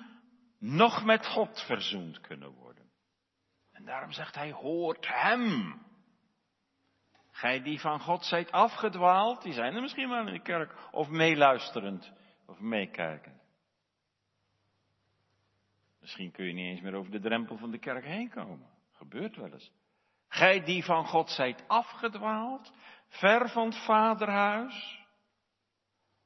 [0.60, 2.92] nog met God verzoend kunnen worden.
[3.72, 5.82] En daarom zegt hij, hoort hem.
[7.32, 11.10] Gij die van God zijt afgedwaald, die zijn er misschien wel in de kerk, of
[11.10, 12.14] meeluisterend,
[12.46, 13.42] of meekijkend.
[16.00, 18.70] Misschien kun je niet eens meer over de drempel van de kerk heen komen.
[18.92, 19.72] Gebeurt wel eens.
[20.28, 22.74] Gij die van God zijt afgedwaald,
[23.08, 25.06] ver van het vaderhuis,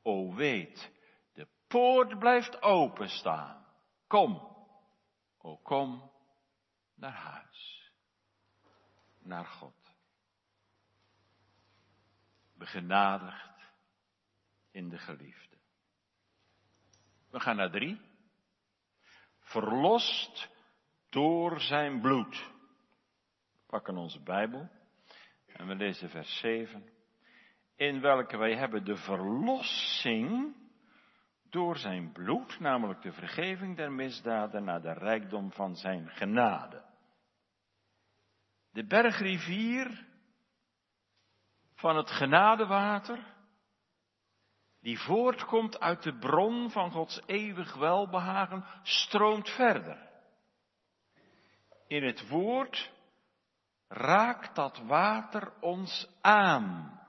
[0.02, 0.92] O weet,
[1.34, 3.66] de poort blijft openstaan.
[4.08, 4.56] Kom,
[5.38, 6.12] o kom
[6.96, 7.92] naar huis,
[9.20, 9.96] naar God.
[12.54, 13.74] Begenadigd
[14.72, 15.58] in de geliefde.
[17.30, 18.02] We gaan naar drie.
[19.40, 20.50] Verlost
[21.10, 22.36] door zijn bloed.
[23.52, 24.70] We pakken onze Bijbel
[25.46, 27.01] en we lezen vers 7.
[27.82, 30.56] In welke wij hebben de verlossing
[31.50, 36.84] door zijn bloed, namelijk de vergeving der misdaden naar de rijkdom van zijn genade.
[38.72, 40.06] De bergrivier
[41.74, 43.34] van het genadewater,
[44.82, 50.10] die voortkomt uit de bron van Gods eeuwig welbehagen, stroomt verder.
[51.88, 52.92] In het woord
[53.88, 57.00] raakt dat water ons aan.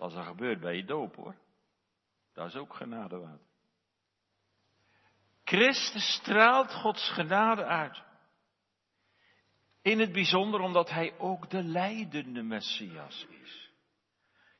[0.00, 1.34] Dat is er gebeurd bij je doop hoor.
[2.34, 3.46] Dat is ook genadewater.
[5.44, 8.02] Christus straalt Gods genade uit.
[9.82, 13.70] In het bijzonder omdat hij ook de leidende Messias is.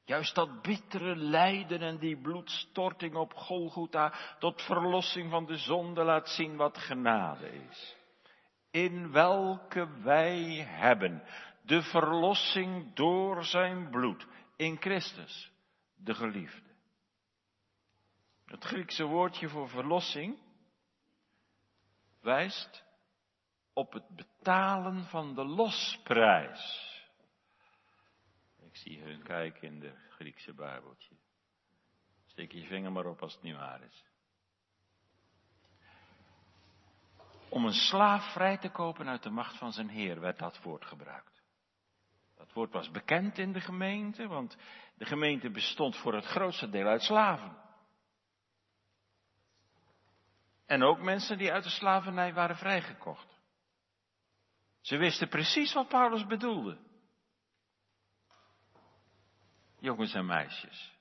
[0.05, 6.29] Juist dat bittere lijden en die bloedstorting op Golgotha tot verlossing van de zonde laat
[6.29, 7.97] zien wat genade is.
[8.71, 11.23] In welke wij hebben
[11.63, 14.27] de verlossing door zijn bloed
[14.61, 15.53] in Christus,
[15.97, 16.71] de geliefde.
[18.45, 20.39] Het Griekse woordje voor verlossing
[22.21, 22.85] wijst
[23.73, 26.89] op het betalen van de losprijs.
[28.63, 31.17] Ik zie hun kijken in de Griekse Bijbeltje.
[32.27, 34.05] Steek je vinger maar op als het niet waar is.
[37.49, 40.85] Om een slaaf vrij te kopen uit de macht van zijn heer werd dat woord
[40.85, 41.40] gebruikt.
[42.41, 44.57] Dat woord was bekend in de gemeente, want
[44.95, 47.57] de gemeente bestond voor het grootste deel uit slaven.
[50.67, 53.39] En ook mensen die uit de slavernij waren vrijgekocht.
[54.81, 56.79] Ze wisten precies wat Paulus bedoelde.
[59.79, 60.99] Jongens en meisjes.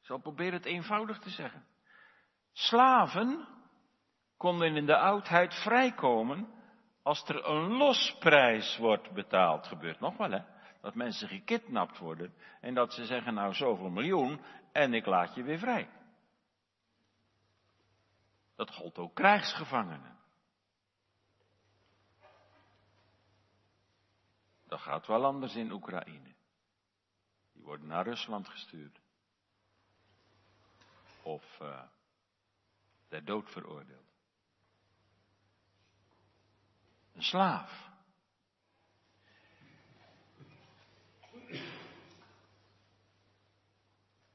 [0.00, 1.66] Ik zal proberen het eenvoudig te zeggen.
[2.52, 3.48] Slaven
[4.36, 6.48] konden in de oudheid vrijkomen
[7.02, 9.66] als er een losprijs wordt betaald.
[9.66, 10.54] Gebeurt nog wel hè.
[10.86, 14.40] Dat mensen gekidnapt worden en dat ze zeggen nou zoveel miljoen
[14.72, 15.90] en ik laat je weer vrij.
[18.54, 20.18] Dat gold ook krijgsgevangenen.
[24.66, 26.34] Dat gaat wel anders in Oekraïne.
[27.52, 29.00] Die worden naar Rusland gestuurd.
[31.22, 31.82] Of uh,
[33.08, 34.10] ter dood veroordeeld.
[37.12, 37.85] Een slaaf.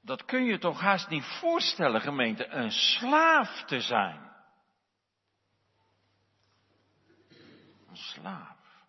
[0.01, 4.31] Dat kun je toch haast niet voorstellen, gemeente, een slaaf te zijn.
[7.87, 8.85] Een slaaf.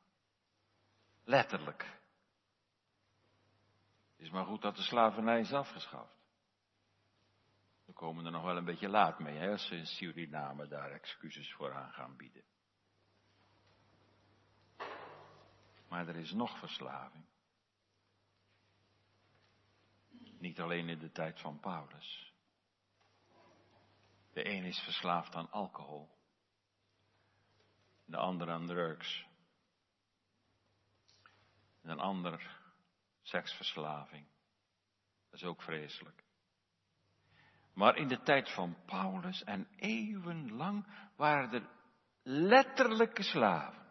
[1.24, 2.00] Letterlijk.
[4.16, 6.20] Is maar goed dat de slavernij is afgeschaft.
[7.84, 10.90] We komen er nog wel een beetje laat mee, hè, als ze in Suriname daar
[10.90, 12.44] excuses voor aan gaan bieden.
[15.88, 17.24] Maar er is nog verslaving.
[20.42, 22.32] Niet alleen in de tijd van Paulus.
[24.32, 26.10] De een is verslaafd aan alcohol.
[28.04, 29.26] De ander aan drugs.
[31.82, 32.60] En een ander
[33.22, 34.26] seksverslaving.
[35.30, 36.24] Dat is ook vreselijk.
[37.74, 41.68] Maar in de tijd van Paulus en eeuwenlang waren er
[42.22, 43.86] letterlijke slaven.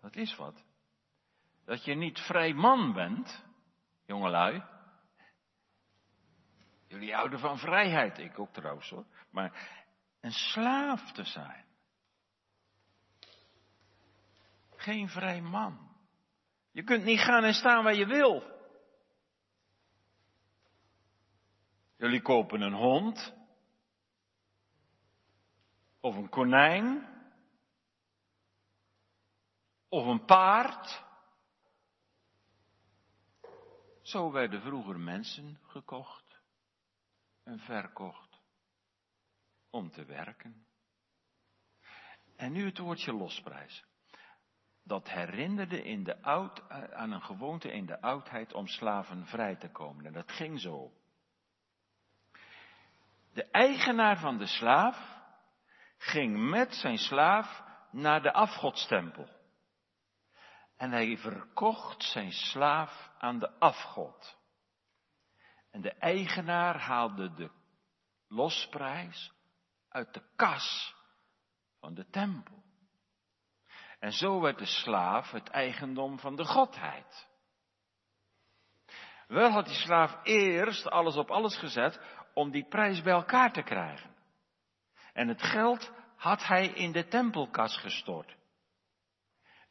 [0.00, 0.64] Dat is wat.
[1.64, 3.44] Dat je niet vrij man bent,
[4.06, 4.76] jongelui.
[6.88, 9.06] Jullie houden van vrijheid, ik ook trouwens hoor.
[9.30, 9.78] Maar
[10.20, 11.64] een slaaf te zijn.
[14.76, 15.96] Geen vrij man.
[16.70, 18.56] Je kunt niet gaan en staan waar je wil.
[21.96, 23.34] Jullie kopen een hond.
[26.00, 27.06] Of een konijn.
[29.88, 31.04] Of een paard.
[34.02, 36.27] Zo werden vroeger mensen gekocht
[37.48, 38.40] en verkocht
[39.70, 40.66] om te werken.
[42.36, 43.84] En nu het woordje losprijs.
[44.84, 49.70] Dat herinnerde in de oud, aan een gewoonte in de oudheid om slaven vrij te
[49.70, 50.06] komen.
[50.06, 50.92] En dat ging zo.
[53.32, 55.16] De eigenaar van de slaaf
[55.98, 59.28] ging met zijn slaaf naar de afgodstempel.
[60.76, 64.37] En hij verkocht zijn slaaf aan de afgod.
[65.78, 67.50] En de eigenaar haalde de
[68.28, 69.32] losprijs
[69.88, 70.94] uit de kas
[71.80, 72.62] van de tempel.
[73.98, 77.28] En zo werd de slaaf het eigendom van de godheid.
[79.26, 82.00] Wel had die slaaf eerst alles op alles gezet
[82.34, 84.14] om die prijs bij elkaar te krijgen.
[85.12, 88.36] En het geld had hij in de tempelkas gestort.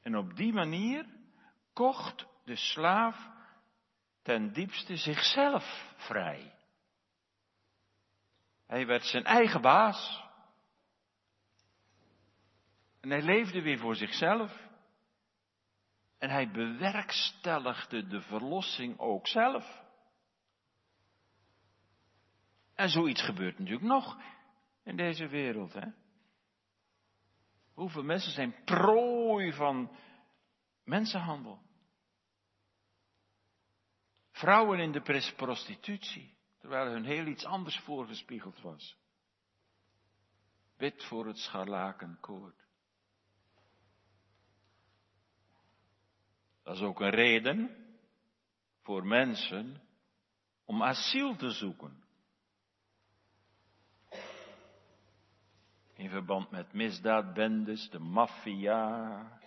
[0.02, 1.06] En op die manier
[1.74, 3.36] kocht de slaaf
[4.28, 6.54] ten diepste zichzelf vrij.
[8.66, 10.24] Hij werd zijn eigen baas.
[13.02, 14.68] En hij leefde weer voor zichzelf.
[16.18, 19.84] En hij bewerkstelligde de verlossing ook zelf.
[22.76, 24.22] En zoiets gebeurt natuurlijk nog
[24.84, 25.74] in deze wereld.
[25.74, 25.88] Hè?
[27.74, 29.98] Hoeveel mensen zijn prooi van
[30.84, 31.67] mensenhandel?
[34.38, 38.98] Vrouwen in de prostitutie, terwijl hun heel iets anders voorgespiegeld was.
[40.76, 42.66] Wit voor het scharlakenkoord.
[46.64, 47.86] Dat is ook een reden
[48.82, 49.82] voor mensen
[50.66, 52.04] om asiel te zoeken.
[55.94, 59.40] In verband met misdaadbendes, de maffia,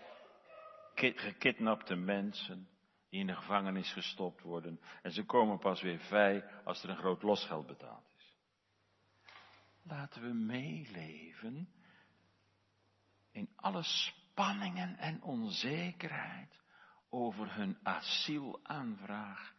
[0.94, 2.68] gekidnapte mensen
[3.10, 4.80] die in de gevangenis gestopt worden.
[5.02, 8.36] En ze komen pas weer vrij als er een groot losgeld betaald is.
[9.82, 11.72] Laten we meeleven
[13.30, 16.62] in alle spanningen en onzekerheid
[17.08, 19.54] over hun asielaanvraag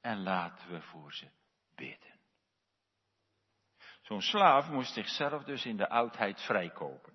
[0.00, 1.30] en laten we voor ze
[1.74, 2.12] bidden.
[4.02, 7.12] Zo'n slaaf moest zichzelf dus in de oudheid vrijkopen.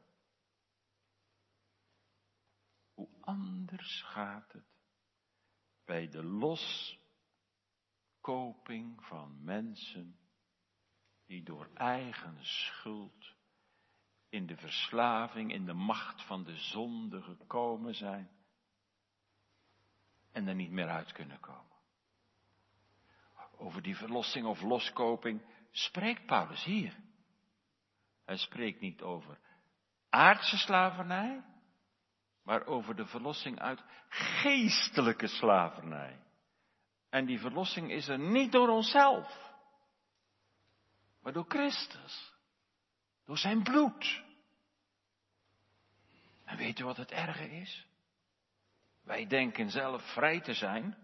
[2.94, 4.69] Hoe anders gaat het
[5.90, 6.24] bij de
[8.24, 10.20] loskoping van mensen
[11.26, 13.36] die door eigen schuld
[14.30, 18.30] in de verslaving, in de macht van de zonde gekomen zijn
[20.32, 21.78] en er niet meer uit kunnen komen.
[23.58, 26.96] Over die verlossing of loskoping spreekt Paulus hier.
[28.26, 29.40] Hij spreekt niet over
[30.10, 31.44] aardse slavernij,
[32.50, 36.20] maar over de verlossing uit geestelijke slavernij.
[37.10, 39.56] En die verlossing is er niet door onszelf,
[41.22, 42.34] maar door Christus,
[43.26, 44.24] door zijn bloed.
[46.46, 47.88] En weet u wat het erge is?
[49.04, 50.98] Wij denken zelf vrij te zijn.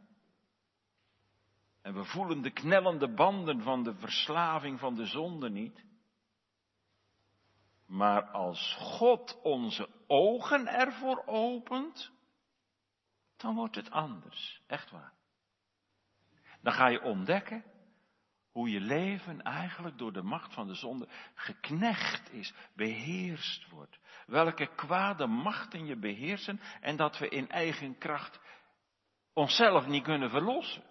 [1.82, 5.86] En we voelen de knellende banden van de verslaving van de zonde niet.
[7.86, 12.12] Maar als God onze ogen ervoor opent,
[13.38, 14.62] dan wordt het anders.
[14.68, 15.14] Echt waar.
[16.62, 17.64] Dan ga je ontdekken
[18.52, 24.00] hoe je leven eigenlijk door de macht van de zonde geknecht is, beheerst wordt.
[24.26, 28.40] Welke kwade machten je beheersen en dat we in eigen kracht
[29.34, 30.84] onszelf niet kunnen verlossen.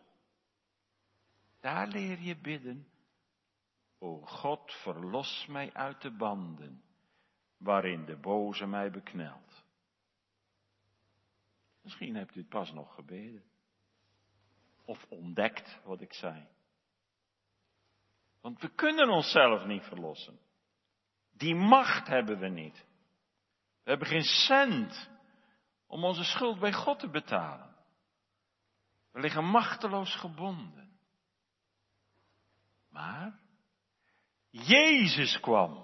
[1.60, 2.88] Daar leer je bidden.
[3.98, 6.82] O God, verlos mij uit de banden
[7.56, 9.64] waarin de boze mij beknelt.
[11.82, 13.44] Misschien hebt u het pas nog gebeden.
[14.84, 16.46] Of ontdekt wat ik zei.
[18.40, 20.38] Want we kunnen onszelf niet verlossen.
[21.32, 22.86] Die macht hebben we niet.
[23.82, 25.10] We hebben geen cent
[25.86, 27.74] om onze schuld bij God te betalen.
[29.12, 30.98] We liggen machteloos gebonden.
[32.88, 33.38] Maar
[34.50, 35.83] Jezus kwam.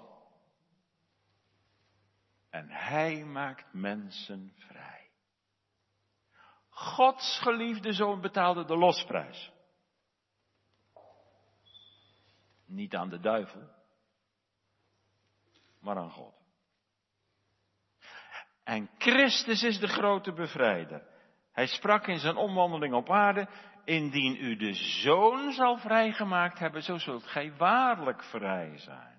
[2.51, 5.09] En Hij maakt mensen vrij.
[6.69, 9.51] Gods geliefde zoon betaalde de losprijs.
[12.65, 13.69] Niet aan de duivel,
[15.79, 16.35] maar aan God.
[18.63, 21.07] En Christus is de grote bevrijder.
[21.51, 23.47] Hij sprak in zijn omwandeling op aarde,
[23.85, 29.10] indien u de zoon zal vrijgemaakt hebben, zo zult gij waarlijk vrij zijn.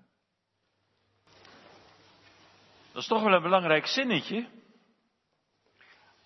[2.93, 4.49] Dat is toch wel een belangrijk zinnetje.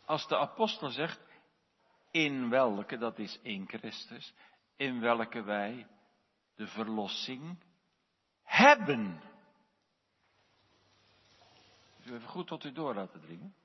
[0.06, 1.20] Als de apostel zegt,
[2.12, 4.34] in welke, dat is in Christus,
[4.76, 5.88] in welke wij
[6.56, 7.64] de verlossing
[8.44, 9.22] hebben.
[12.06, 13.56] U even goed tot u door laten dringen.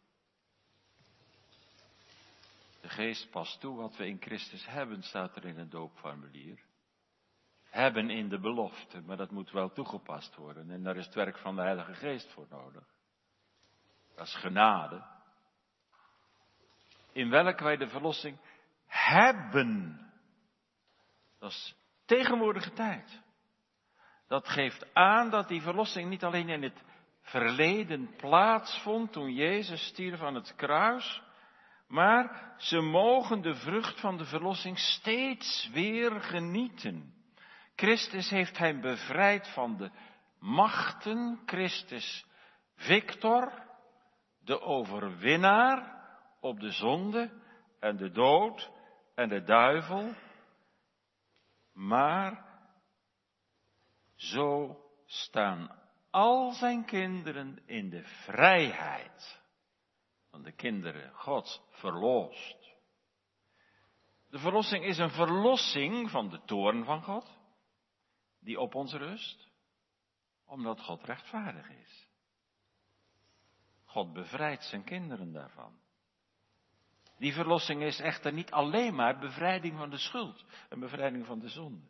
[2.81, 6.65] De geest past toe wat we in Christus hebben, staat er in het doopformulier.
[7.63, 10.71] Hebben in de belofte, maar dat moet wel toegepast worden.
[10.71, 12.92] En daar is het werk van de Heilige Geest voor nodig.
[14.17, 15.05] Dat is genade.
[17.13, 18.39] In welke wij de verlossing
[18.87, 20.01] hebben.
[21.39, 23.23] Dat is tegenwoordige tijd.
[24.29, 26.83] Dat geeft aan dat die verlossing niet alleen in het
[27.23, 31.23] verleden plaatsvond toen Jezus stierf aan het kruis,
[31.89, 37.15] maar ze mogen de vrucht van de verlossing steeds weer genieten.
[37.77, 39.91] Christus heeft hen bevrijd van de
[40.39, 42.27] machten, Christus
[42.75, 43.53] Victor,
[44.45, 46.01] de overwinnaar
[46.41, 47.41] op de zonde
[47.81, 48.71] en de dood
[49.15, 50.15] en de duivel.
[51.73, 52.47] Maar
[54.15, 55.81] zo staan
[56.11, 59.41] al zijn kinderen in de vrijheid
[60.31, 62.71] van de kinderen Gods verlost.
[64.29, 67.39] De verlossing is een verlossing van de toorn van God,
[68.41, 69.49] die op ons rust,
[70.47, 72.02] omdat God rechtvaardig is.
[73.93, 75.81] God bevrijdt zijn kinderen daarvan.
[77.19, 81.49] Die verlossing is echter niet alleen maar bevrijding van de schuld en bevrijding van de
[81.49, 81.87] zonde.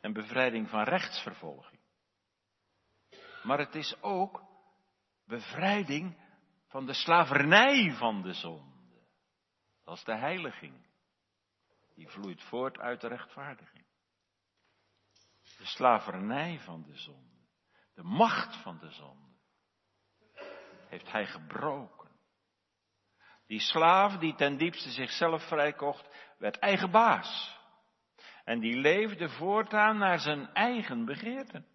[0.00, 1.80] En bevrijding van rechtsvervolging.
[3.42, 4.42] Maar het is ook
[5.26, 6.16] bevrijding
[6.66, 9.02] van de slavernij van de zonde.
[9.84, 10.86] Dat is de heiliging.
[11.94, 13.84] Die vloeit voort uit de rechtvaardiging.
[15.58, 17.38] De slavernij van de zonde.
[17.94, 19.29] De macht van de zonde.
[20.90, 22.10] Heeft hij gebroken.
[23.46, 27.58] Die slaaf die ten diepste zichzelf vrijkocht, werd eigen baas.
[28.44, 31.66] En die leefde voortaan naar zijn eigen begeerten.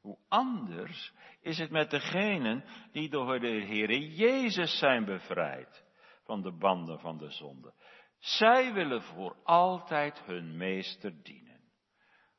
[0.00, 5.84] Hoe anders is het met degenen die door de Heere Jezus zijn bevrijd
[6.24, 7.74] van de banden van de zonde.
[8.18, 11.60] Zij willen voor altijd hun meester dienen.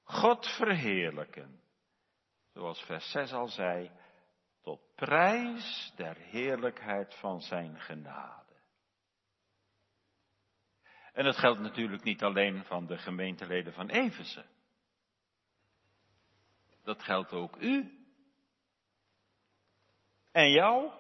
[0.04, 1.62] God verheerlijken.
[2.54, 3.92] Zoals vers 6 al zei,
[4.62, 8.40] tot prijs der heerlijkheid van zijn genade.
[11.14, 14.46] En dat geldt natuurlijk niet alleen van de gemeenteleden van Efeze.
[16.84, 18.06] Dat geldt ook u.
[20.32, 20.92] En jou.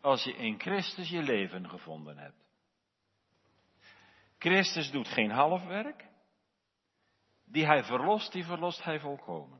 [0.00, 2.48] Als je in Christus je leven gevonden hebt.
[4.38, 6.08] Christus doet geen halfwerk.
[7.44, 9.59] Die hij verlost, die verlost hij volkomen.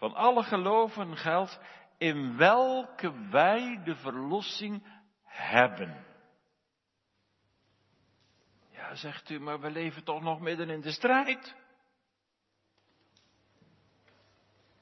[0.00, 1.60] Van alle geloven geldt
[1.98, 6.06] in welke wij de verlossing hebben.
[8.70, 11.54] Ja, zegt u, maar we leven toch nog midden in de strijd.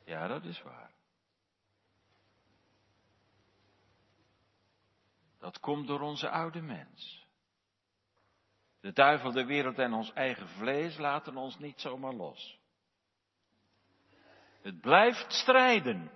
[0.04, 0.90] Ja, dat is waar.
[5.38, 7.26] Dat komt door onze oude mens.
[8.80, 12.57] De duivel, de wereld en ons eigen vlees laten ons niet zomaar los.
[14.60, 16.10] Het blijft strijden.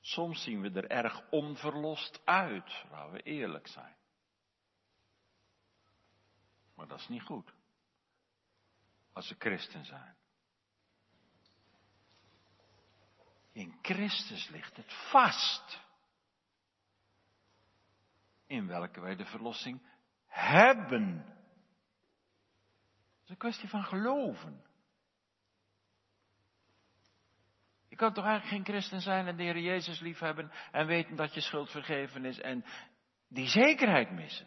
[0.00, 3.96] Soms zien we er erg onverlost uit, waar we eerlijk zijn.
[6.74, 7.54] Maar dat is niet goed.
[9.12, 10.16] Als we christen zijn.
[13.52, 15.80] In Christus ligt het vast.
[18.46, 19.82] In welke wij de verlossing
[20.26, 21.16] hebben.
[23.08, 24.64] Het is een kwestie van geloven.
[27.94, 31.34] Je kan toch eigenlijk geen christen zijn en de Heer Jezus liefhebben en weten dat
[31.34, 32.64] je schuld vergeven is en
[33.28, 34.46] die zekerheid missen.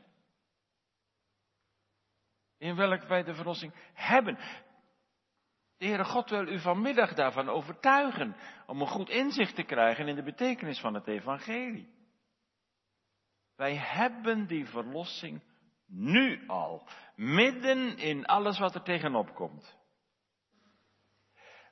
[2.57, 4.35] In welke wij de verlossing hebben.
[5.77, 8.35] De Heere God wil u vanmiddag daarvan overtuigen
[8.65, 11.89] om een goed inzicht te krijgen in de betekenis van het evangelie.
[13.55, 15.43] Wij hebben die verlossing
[15.85, 19.77] nu al, midden in alles wat er tegenop komt.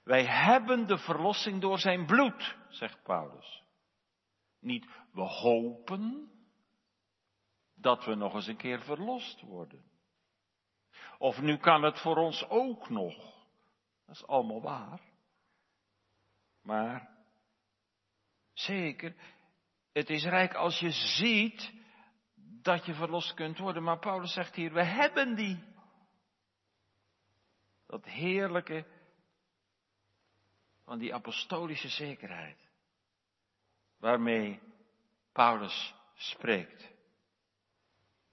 [0.06, 3.64] Wij hebben de verlossing door zijn bloed, zegt Paulus.
[4.60, 6.32] Niet we hopen
[7.76, 9.84] dat we nog eens een keer verlost worden.
[11.18, 13.16] Of nu kan het voor ons ook nog.
[14.06, 15.02] Dat is allemaal waar.
[16.62, 17.10] Maar
[18.54, 19.16] zeker,
[19.92, 21.74] het is rijk als je ziet
[22.62, 23.84] dat je verlost kunt worden.
[23.84, 25.64] Maar Paulus zegt hier, we hebben die.
[27.88, 28.95] Dat heerlijke
[30.86, 32.70] van die apostolische zekerheid.
[33.98, 34.62] Waarmee
[35.32, 36.94] Paulus spreekt.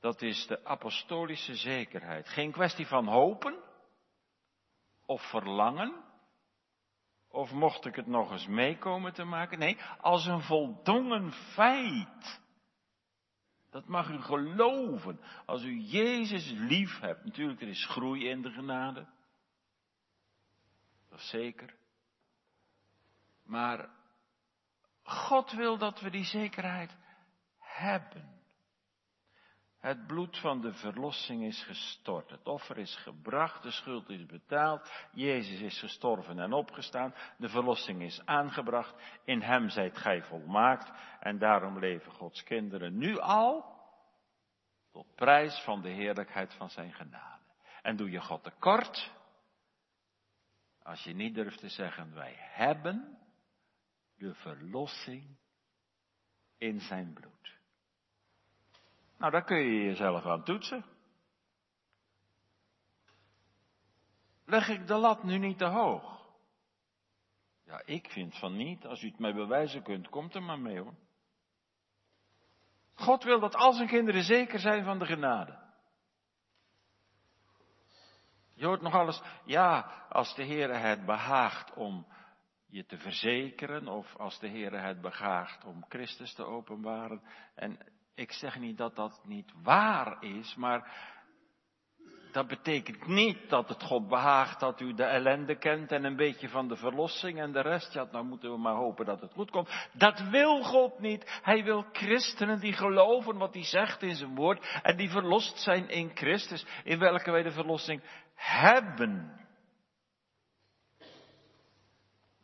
[0.00, 2.28] Dat is de apostolische zekerheid.
[2.28, 3.62] Geen kwestie van hopen
[5.06, 6.10] of verlangen.
[7.28, 9.58] Of mocht ik het nog eens meekomen te maken?
[9.58, 12.40] Nee, als een voldongen feit.
[13.70, 15.20] Dat mag u geloven.
[15.46, 17.24] Als u Jezus lief hebt.
[17.24, 19.06] Natuurlijk, er is groei in de genade.
[21.08, 21.80] Dat is zeker.
[23.44, 23.88] Maar
[25.02, 26.96] God wil dat we die zekerheid
[27.58, 28.40] hebben.
[29.82, 32.30] Het bloed van de verlossing is gestort.
[32.30, 33.62] Het offer is gebracht.
[33.62, 34.90] De schuld is betaald.
[35.12, 37.14] Jezus is gestorven en opgestaan.
[37.36, 38.94] De verlossing is aangebracht.
[39.24, 40.92] In hem zijt gij volmaakt.
[41.20, 43.80] En daarom leven Gods kinderen nu al
[44.92, 47.42] tot prijs van de heerlijkheid van zijn genade.
[47.82, 49.12] En doe je God tekort,
[50.82, 53.18] Als je niet durft te zeggen, wij hebben
[54.22, 55.36] de verlossing
[56.58, 57.58] in zijn bloed.
[59.18, 60.84] Nou, daar kun je jezelf aan toetsen.
[64.44, 66.26] Leg ik de lat nu niet te hoog?
[67.64, 68.86] Ja, ik vind van niet.
[68.86, 70.94] Als u het mij bewijzen kunt, komt er maar mee hoor.
[72.94, 75.60] God wil dat al zijn kinderen zeker zijn van de genade.
[78.54, 82.06] Je hoort nog alles, ja, als de Heer het behaagt om
[82.72, 87.22] je te verzekeren, of als de Heer het behaagt om Christus te openbaren.
[87.54, 87.78] En
[88.14, 91.10] ik zeg niet dat dat niet waar is, maar
[92.32, 96.48] dat betekent niet dat het God behaagt dat u de ellende kent en een beetje
[96.48, 97.92] van de verlossing en de rest.
[97.92, 99.88] Ja, nou moeten we maar hopen dat het goed komt.
[99.92, 101.40] Dat wil God niet.
[101.42, 105.88] Hij wil christenen die geloven wat hij zegt in zijn woord en die verlost zijn
[105.88, 108.02] in Christus, in welke wij de verlossing
[108.34, 109.41] hebben.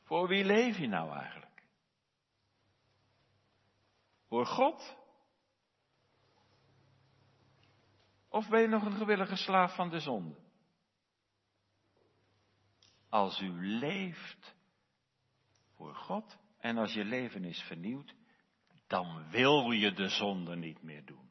[0.09, 1.63] Voor wie leef je nou eigenlijk?
[4.29, 4.97] Voor God?
[8.29, 10.39] Of ben je nog een gewillige slaaf van de zonde?
[13.09, 14.57] Als u leeft
[15.75, 18.15] voor God en als je leven is vernieuwd,
[18.87, 21.31] dan wil je de zonde niet meer doen.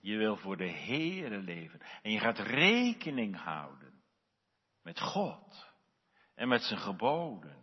[0.00, 4.02] Je wil voor de Heere leven en je gaat rekening houden
[4.82, 5.73] met God
[6.34, 7.56] en met zijn geboden.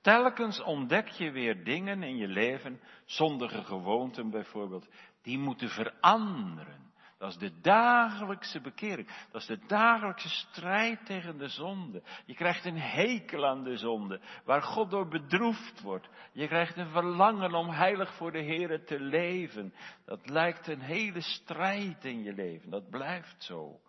[0.00, 4.88] Telkens ontdek je weer dingen in je leven, zondige gewoonten bijvoorbeeld,
[5.22, 6.86] die moeten veranderen.
[7.18, 9.08] Dat is de dagelijkse bekering.
[9.30, 12.02] Dat is de dagelijkse strijd tegen de zonde.
[12.26, 16.08] Je krijgt een hekel aan de zonde, waar God door bedroefd wordt.
[16.32, 19.74] Je krijgt een verlangen om heilig voor de Heer te leven.
[20.04, 22.70] Dat lijkt een hele strijd in je leven.
[22.70, 23.80] Dat blijft zo.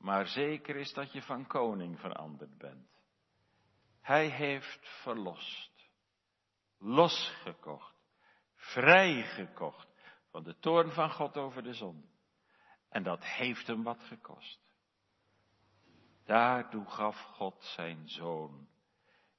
[0.00, 2.88] Maar zeker is dat je van koning veranderd bent.
[4.00, 5.88] Hij heeft verlost,
[6.78, 7.94] losgekocht,
[8.54, 9.88] vrijgekocht
[10.30, 12.06] van de toorn van God over de zonde.
[12.88, 14.60] En dat heeft hem wat gekost.
[16.24, 18.68] Daartoe gaf God zijn zoon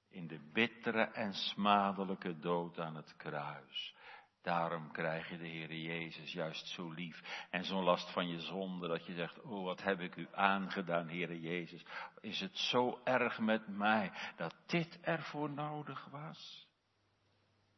[0.10, 3.96] in de bittere en smadelijke dood aan het kruis.
[4.42, 8.88] Daarom krijg je de Heer Jezus juist zo lief en zo'n last van je zonde
[8.88, 11.86] dat je zegt, oh wat heb ik u aangedaan, Heer Jezus.
[12.20, 16.68] Is het zo erg met mij dat dit ervoor nodig was?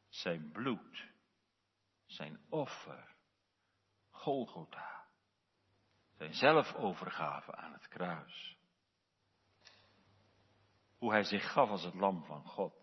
[0.10, 1.12] Zijn bloed,
[2.06, 3.16] zijn offer,
[4.10, 5.06] Golgotha.
[6.18, 8.58] Zijn zelfovergave aan het kruis.
[10.98, 12.74] Hoe hij zich gaf als het lam van God.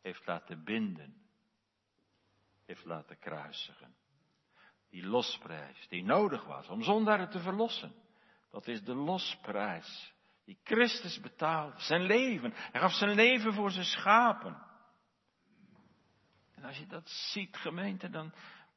[0.00, 1.27] Heeft laten binden.
[2.68, 3.96] Heeft laten kruisigen.
[4.90, 7.92] Die losprijs die nodig was om zondaren te verlossen.
[8.50, 10.14] Dat is de losprijs
[10.44, 11.80] die Christus betaalde.
[11.80, 12.52] Zijn leven.
[12.54, 14.62] Hij gaf zijn leven voor zijn schapen.
[16.54, 18.32] En als je dat ziet, gemeente, dan,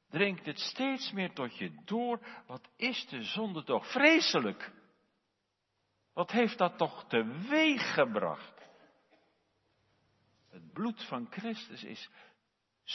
[0.10, 2.20] dringt het steeds meer tot je door.
[2.48, 4.72] Wat is de zonde toch vreselijk?
[6.14, 8.62] Wat heeft dat toch teweeg gebracht?
[10.50, 12.10] Het bloed van Christus is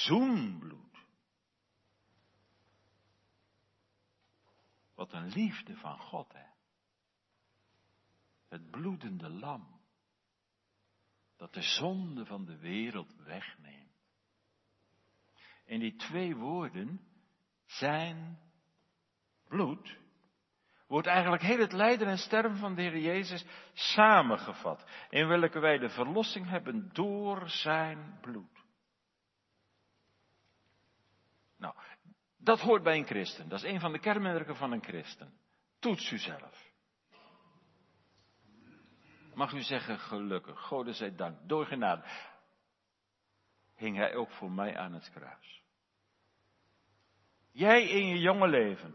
[0.05, 1.07] zoenbloed.
[4.95, 6.47] Wat een liefde van God, hè?
[8.49, 9.81] Het bloedende lam,
[11.37, 13.85] dat de zonde van de wereld wegneemt.
[15.65, 17.01] En die twee woorden,
[17.65, 18.39] zijn
[19.45, 19.99] bloed,
[20.87, 24.91] wordt eigenlijk heel het lijden en sterven van de Heer Jezus samengevat.
[25.11, 28.65] In welke wij de verlossing hebben door zijn bloed.
[31.57, 31.75] Nou,
[32.47, 33.49] dat hoort bij een christen.
[33.49, 35.33] Dat is een van de kenmerken van een christen.
[35.79, 36.73] Toets u zelf.
[39.35, 42.05] Mag u zeggen gelukkig, God zij dank, door genade
[43.75, 45.63] hing hij ook voor mij aan het kruis.
[47.51, 48.95] Jij in je jonge leven,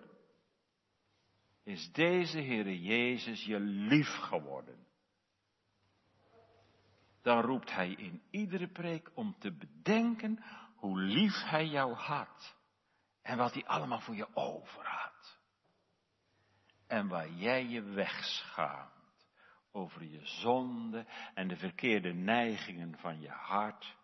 [1.63, 4.87] is deze Heere Jezus je lief geworden.
[7.21, 10.43] Dan roept hij in iedere preek om te bedenken
[10.75, 12.59] hoe lief hij jou had.
[13.21, 15.39] En wat hij allemaal voor je over had.
[16.87, 19.01] En waar jij je wegschaamt
[19.71, 23.95] over je zonde en de verkeerde neigingen van je hart.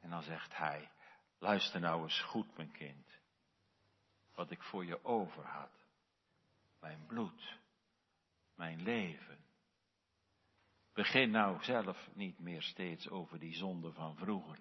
[0.00, 0.90] En dan zegt hij,
[1.38, 3.18] luister nou eens goed mijn kind.
[4.34, 5.86] Wat ik voor je over had.
[6.80, 7.58] Mijn bloed.
[8.54, 9.38] Mijn leven.
[10.92, 14.58] Begin nou zelf niet meer steeds over die zonde van vroeger.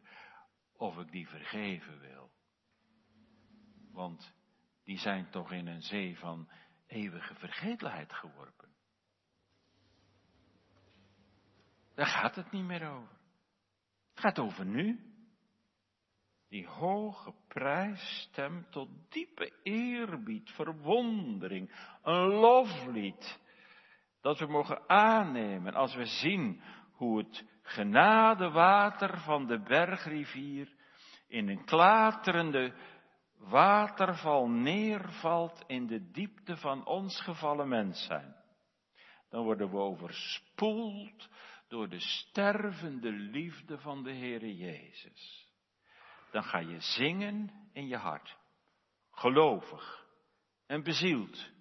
[0.74, 2.32] Of ik die vergeven wil.
[4.00, 4.34] Want
[4.84, 6.50] die zijn toch in een zee van
[6.88, 8.70] eeuwige vergetelheid geworpen.
[11.96, 13.18] Daar gaat het niet meer over.
[14.10, 15.14] Het gaat over nu.
[16.50, 21.72] Die hoge prijs stemt tot diepe eerbied, verwondering,
[22.04, 23.40] een loflied
[24.22, 30.74] dat we mogen aannemen als we zien hoe het genadewater van de bergrivier
[31.28, 32.74] in een klaterende
[33.40, 38.36] waterval neervalt in de diepte van ons gevallen mens zijn.
[39.30, 41.30] Dan worden we overspoeld
[41.68, 45.48] door de stervende liefde van de Heere Jezus.
[46.32, 48.38] Dan ga je zingen in je hart,
[49.12, 50.06] gelovig
[50.66, 51.52] en bezield.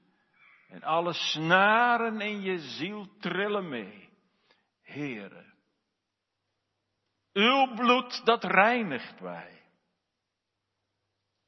[0.68, 4.08] En alle snaren in je ziel trillen mee.
[4.82, 5.44] Heere,
[7.32, 9.57] uw bloed dat reinigt mij.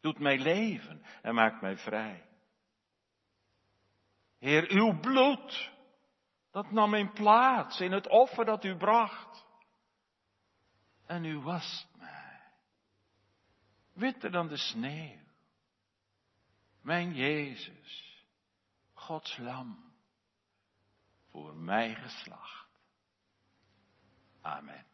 [0.01, 2.29] Doet mij leven en maakt mij vrij.
[4.39, 5.71] Heer, uw bloed,
[6.51, 9.47] dat nam in plaats in het offer dat u bracht.
[11.07, 12.41] En u wast mij.
[13.93, 15.19] Witter dan de sneeuw.
[16.81, 18.25] Mijn Jezus,
[18.93, 19.93] Gods lam,
[21.31, 22.69] voor mij geslacht.
[24.41, 24.90] Amen.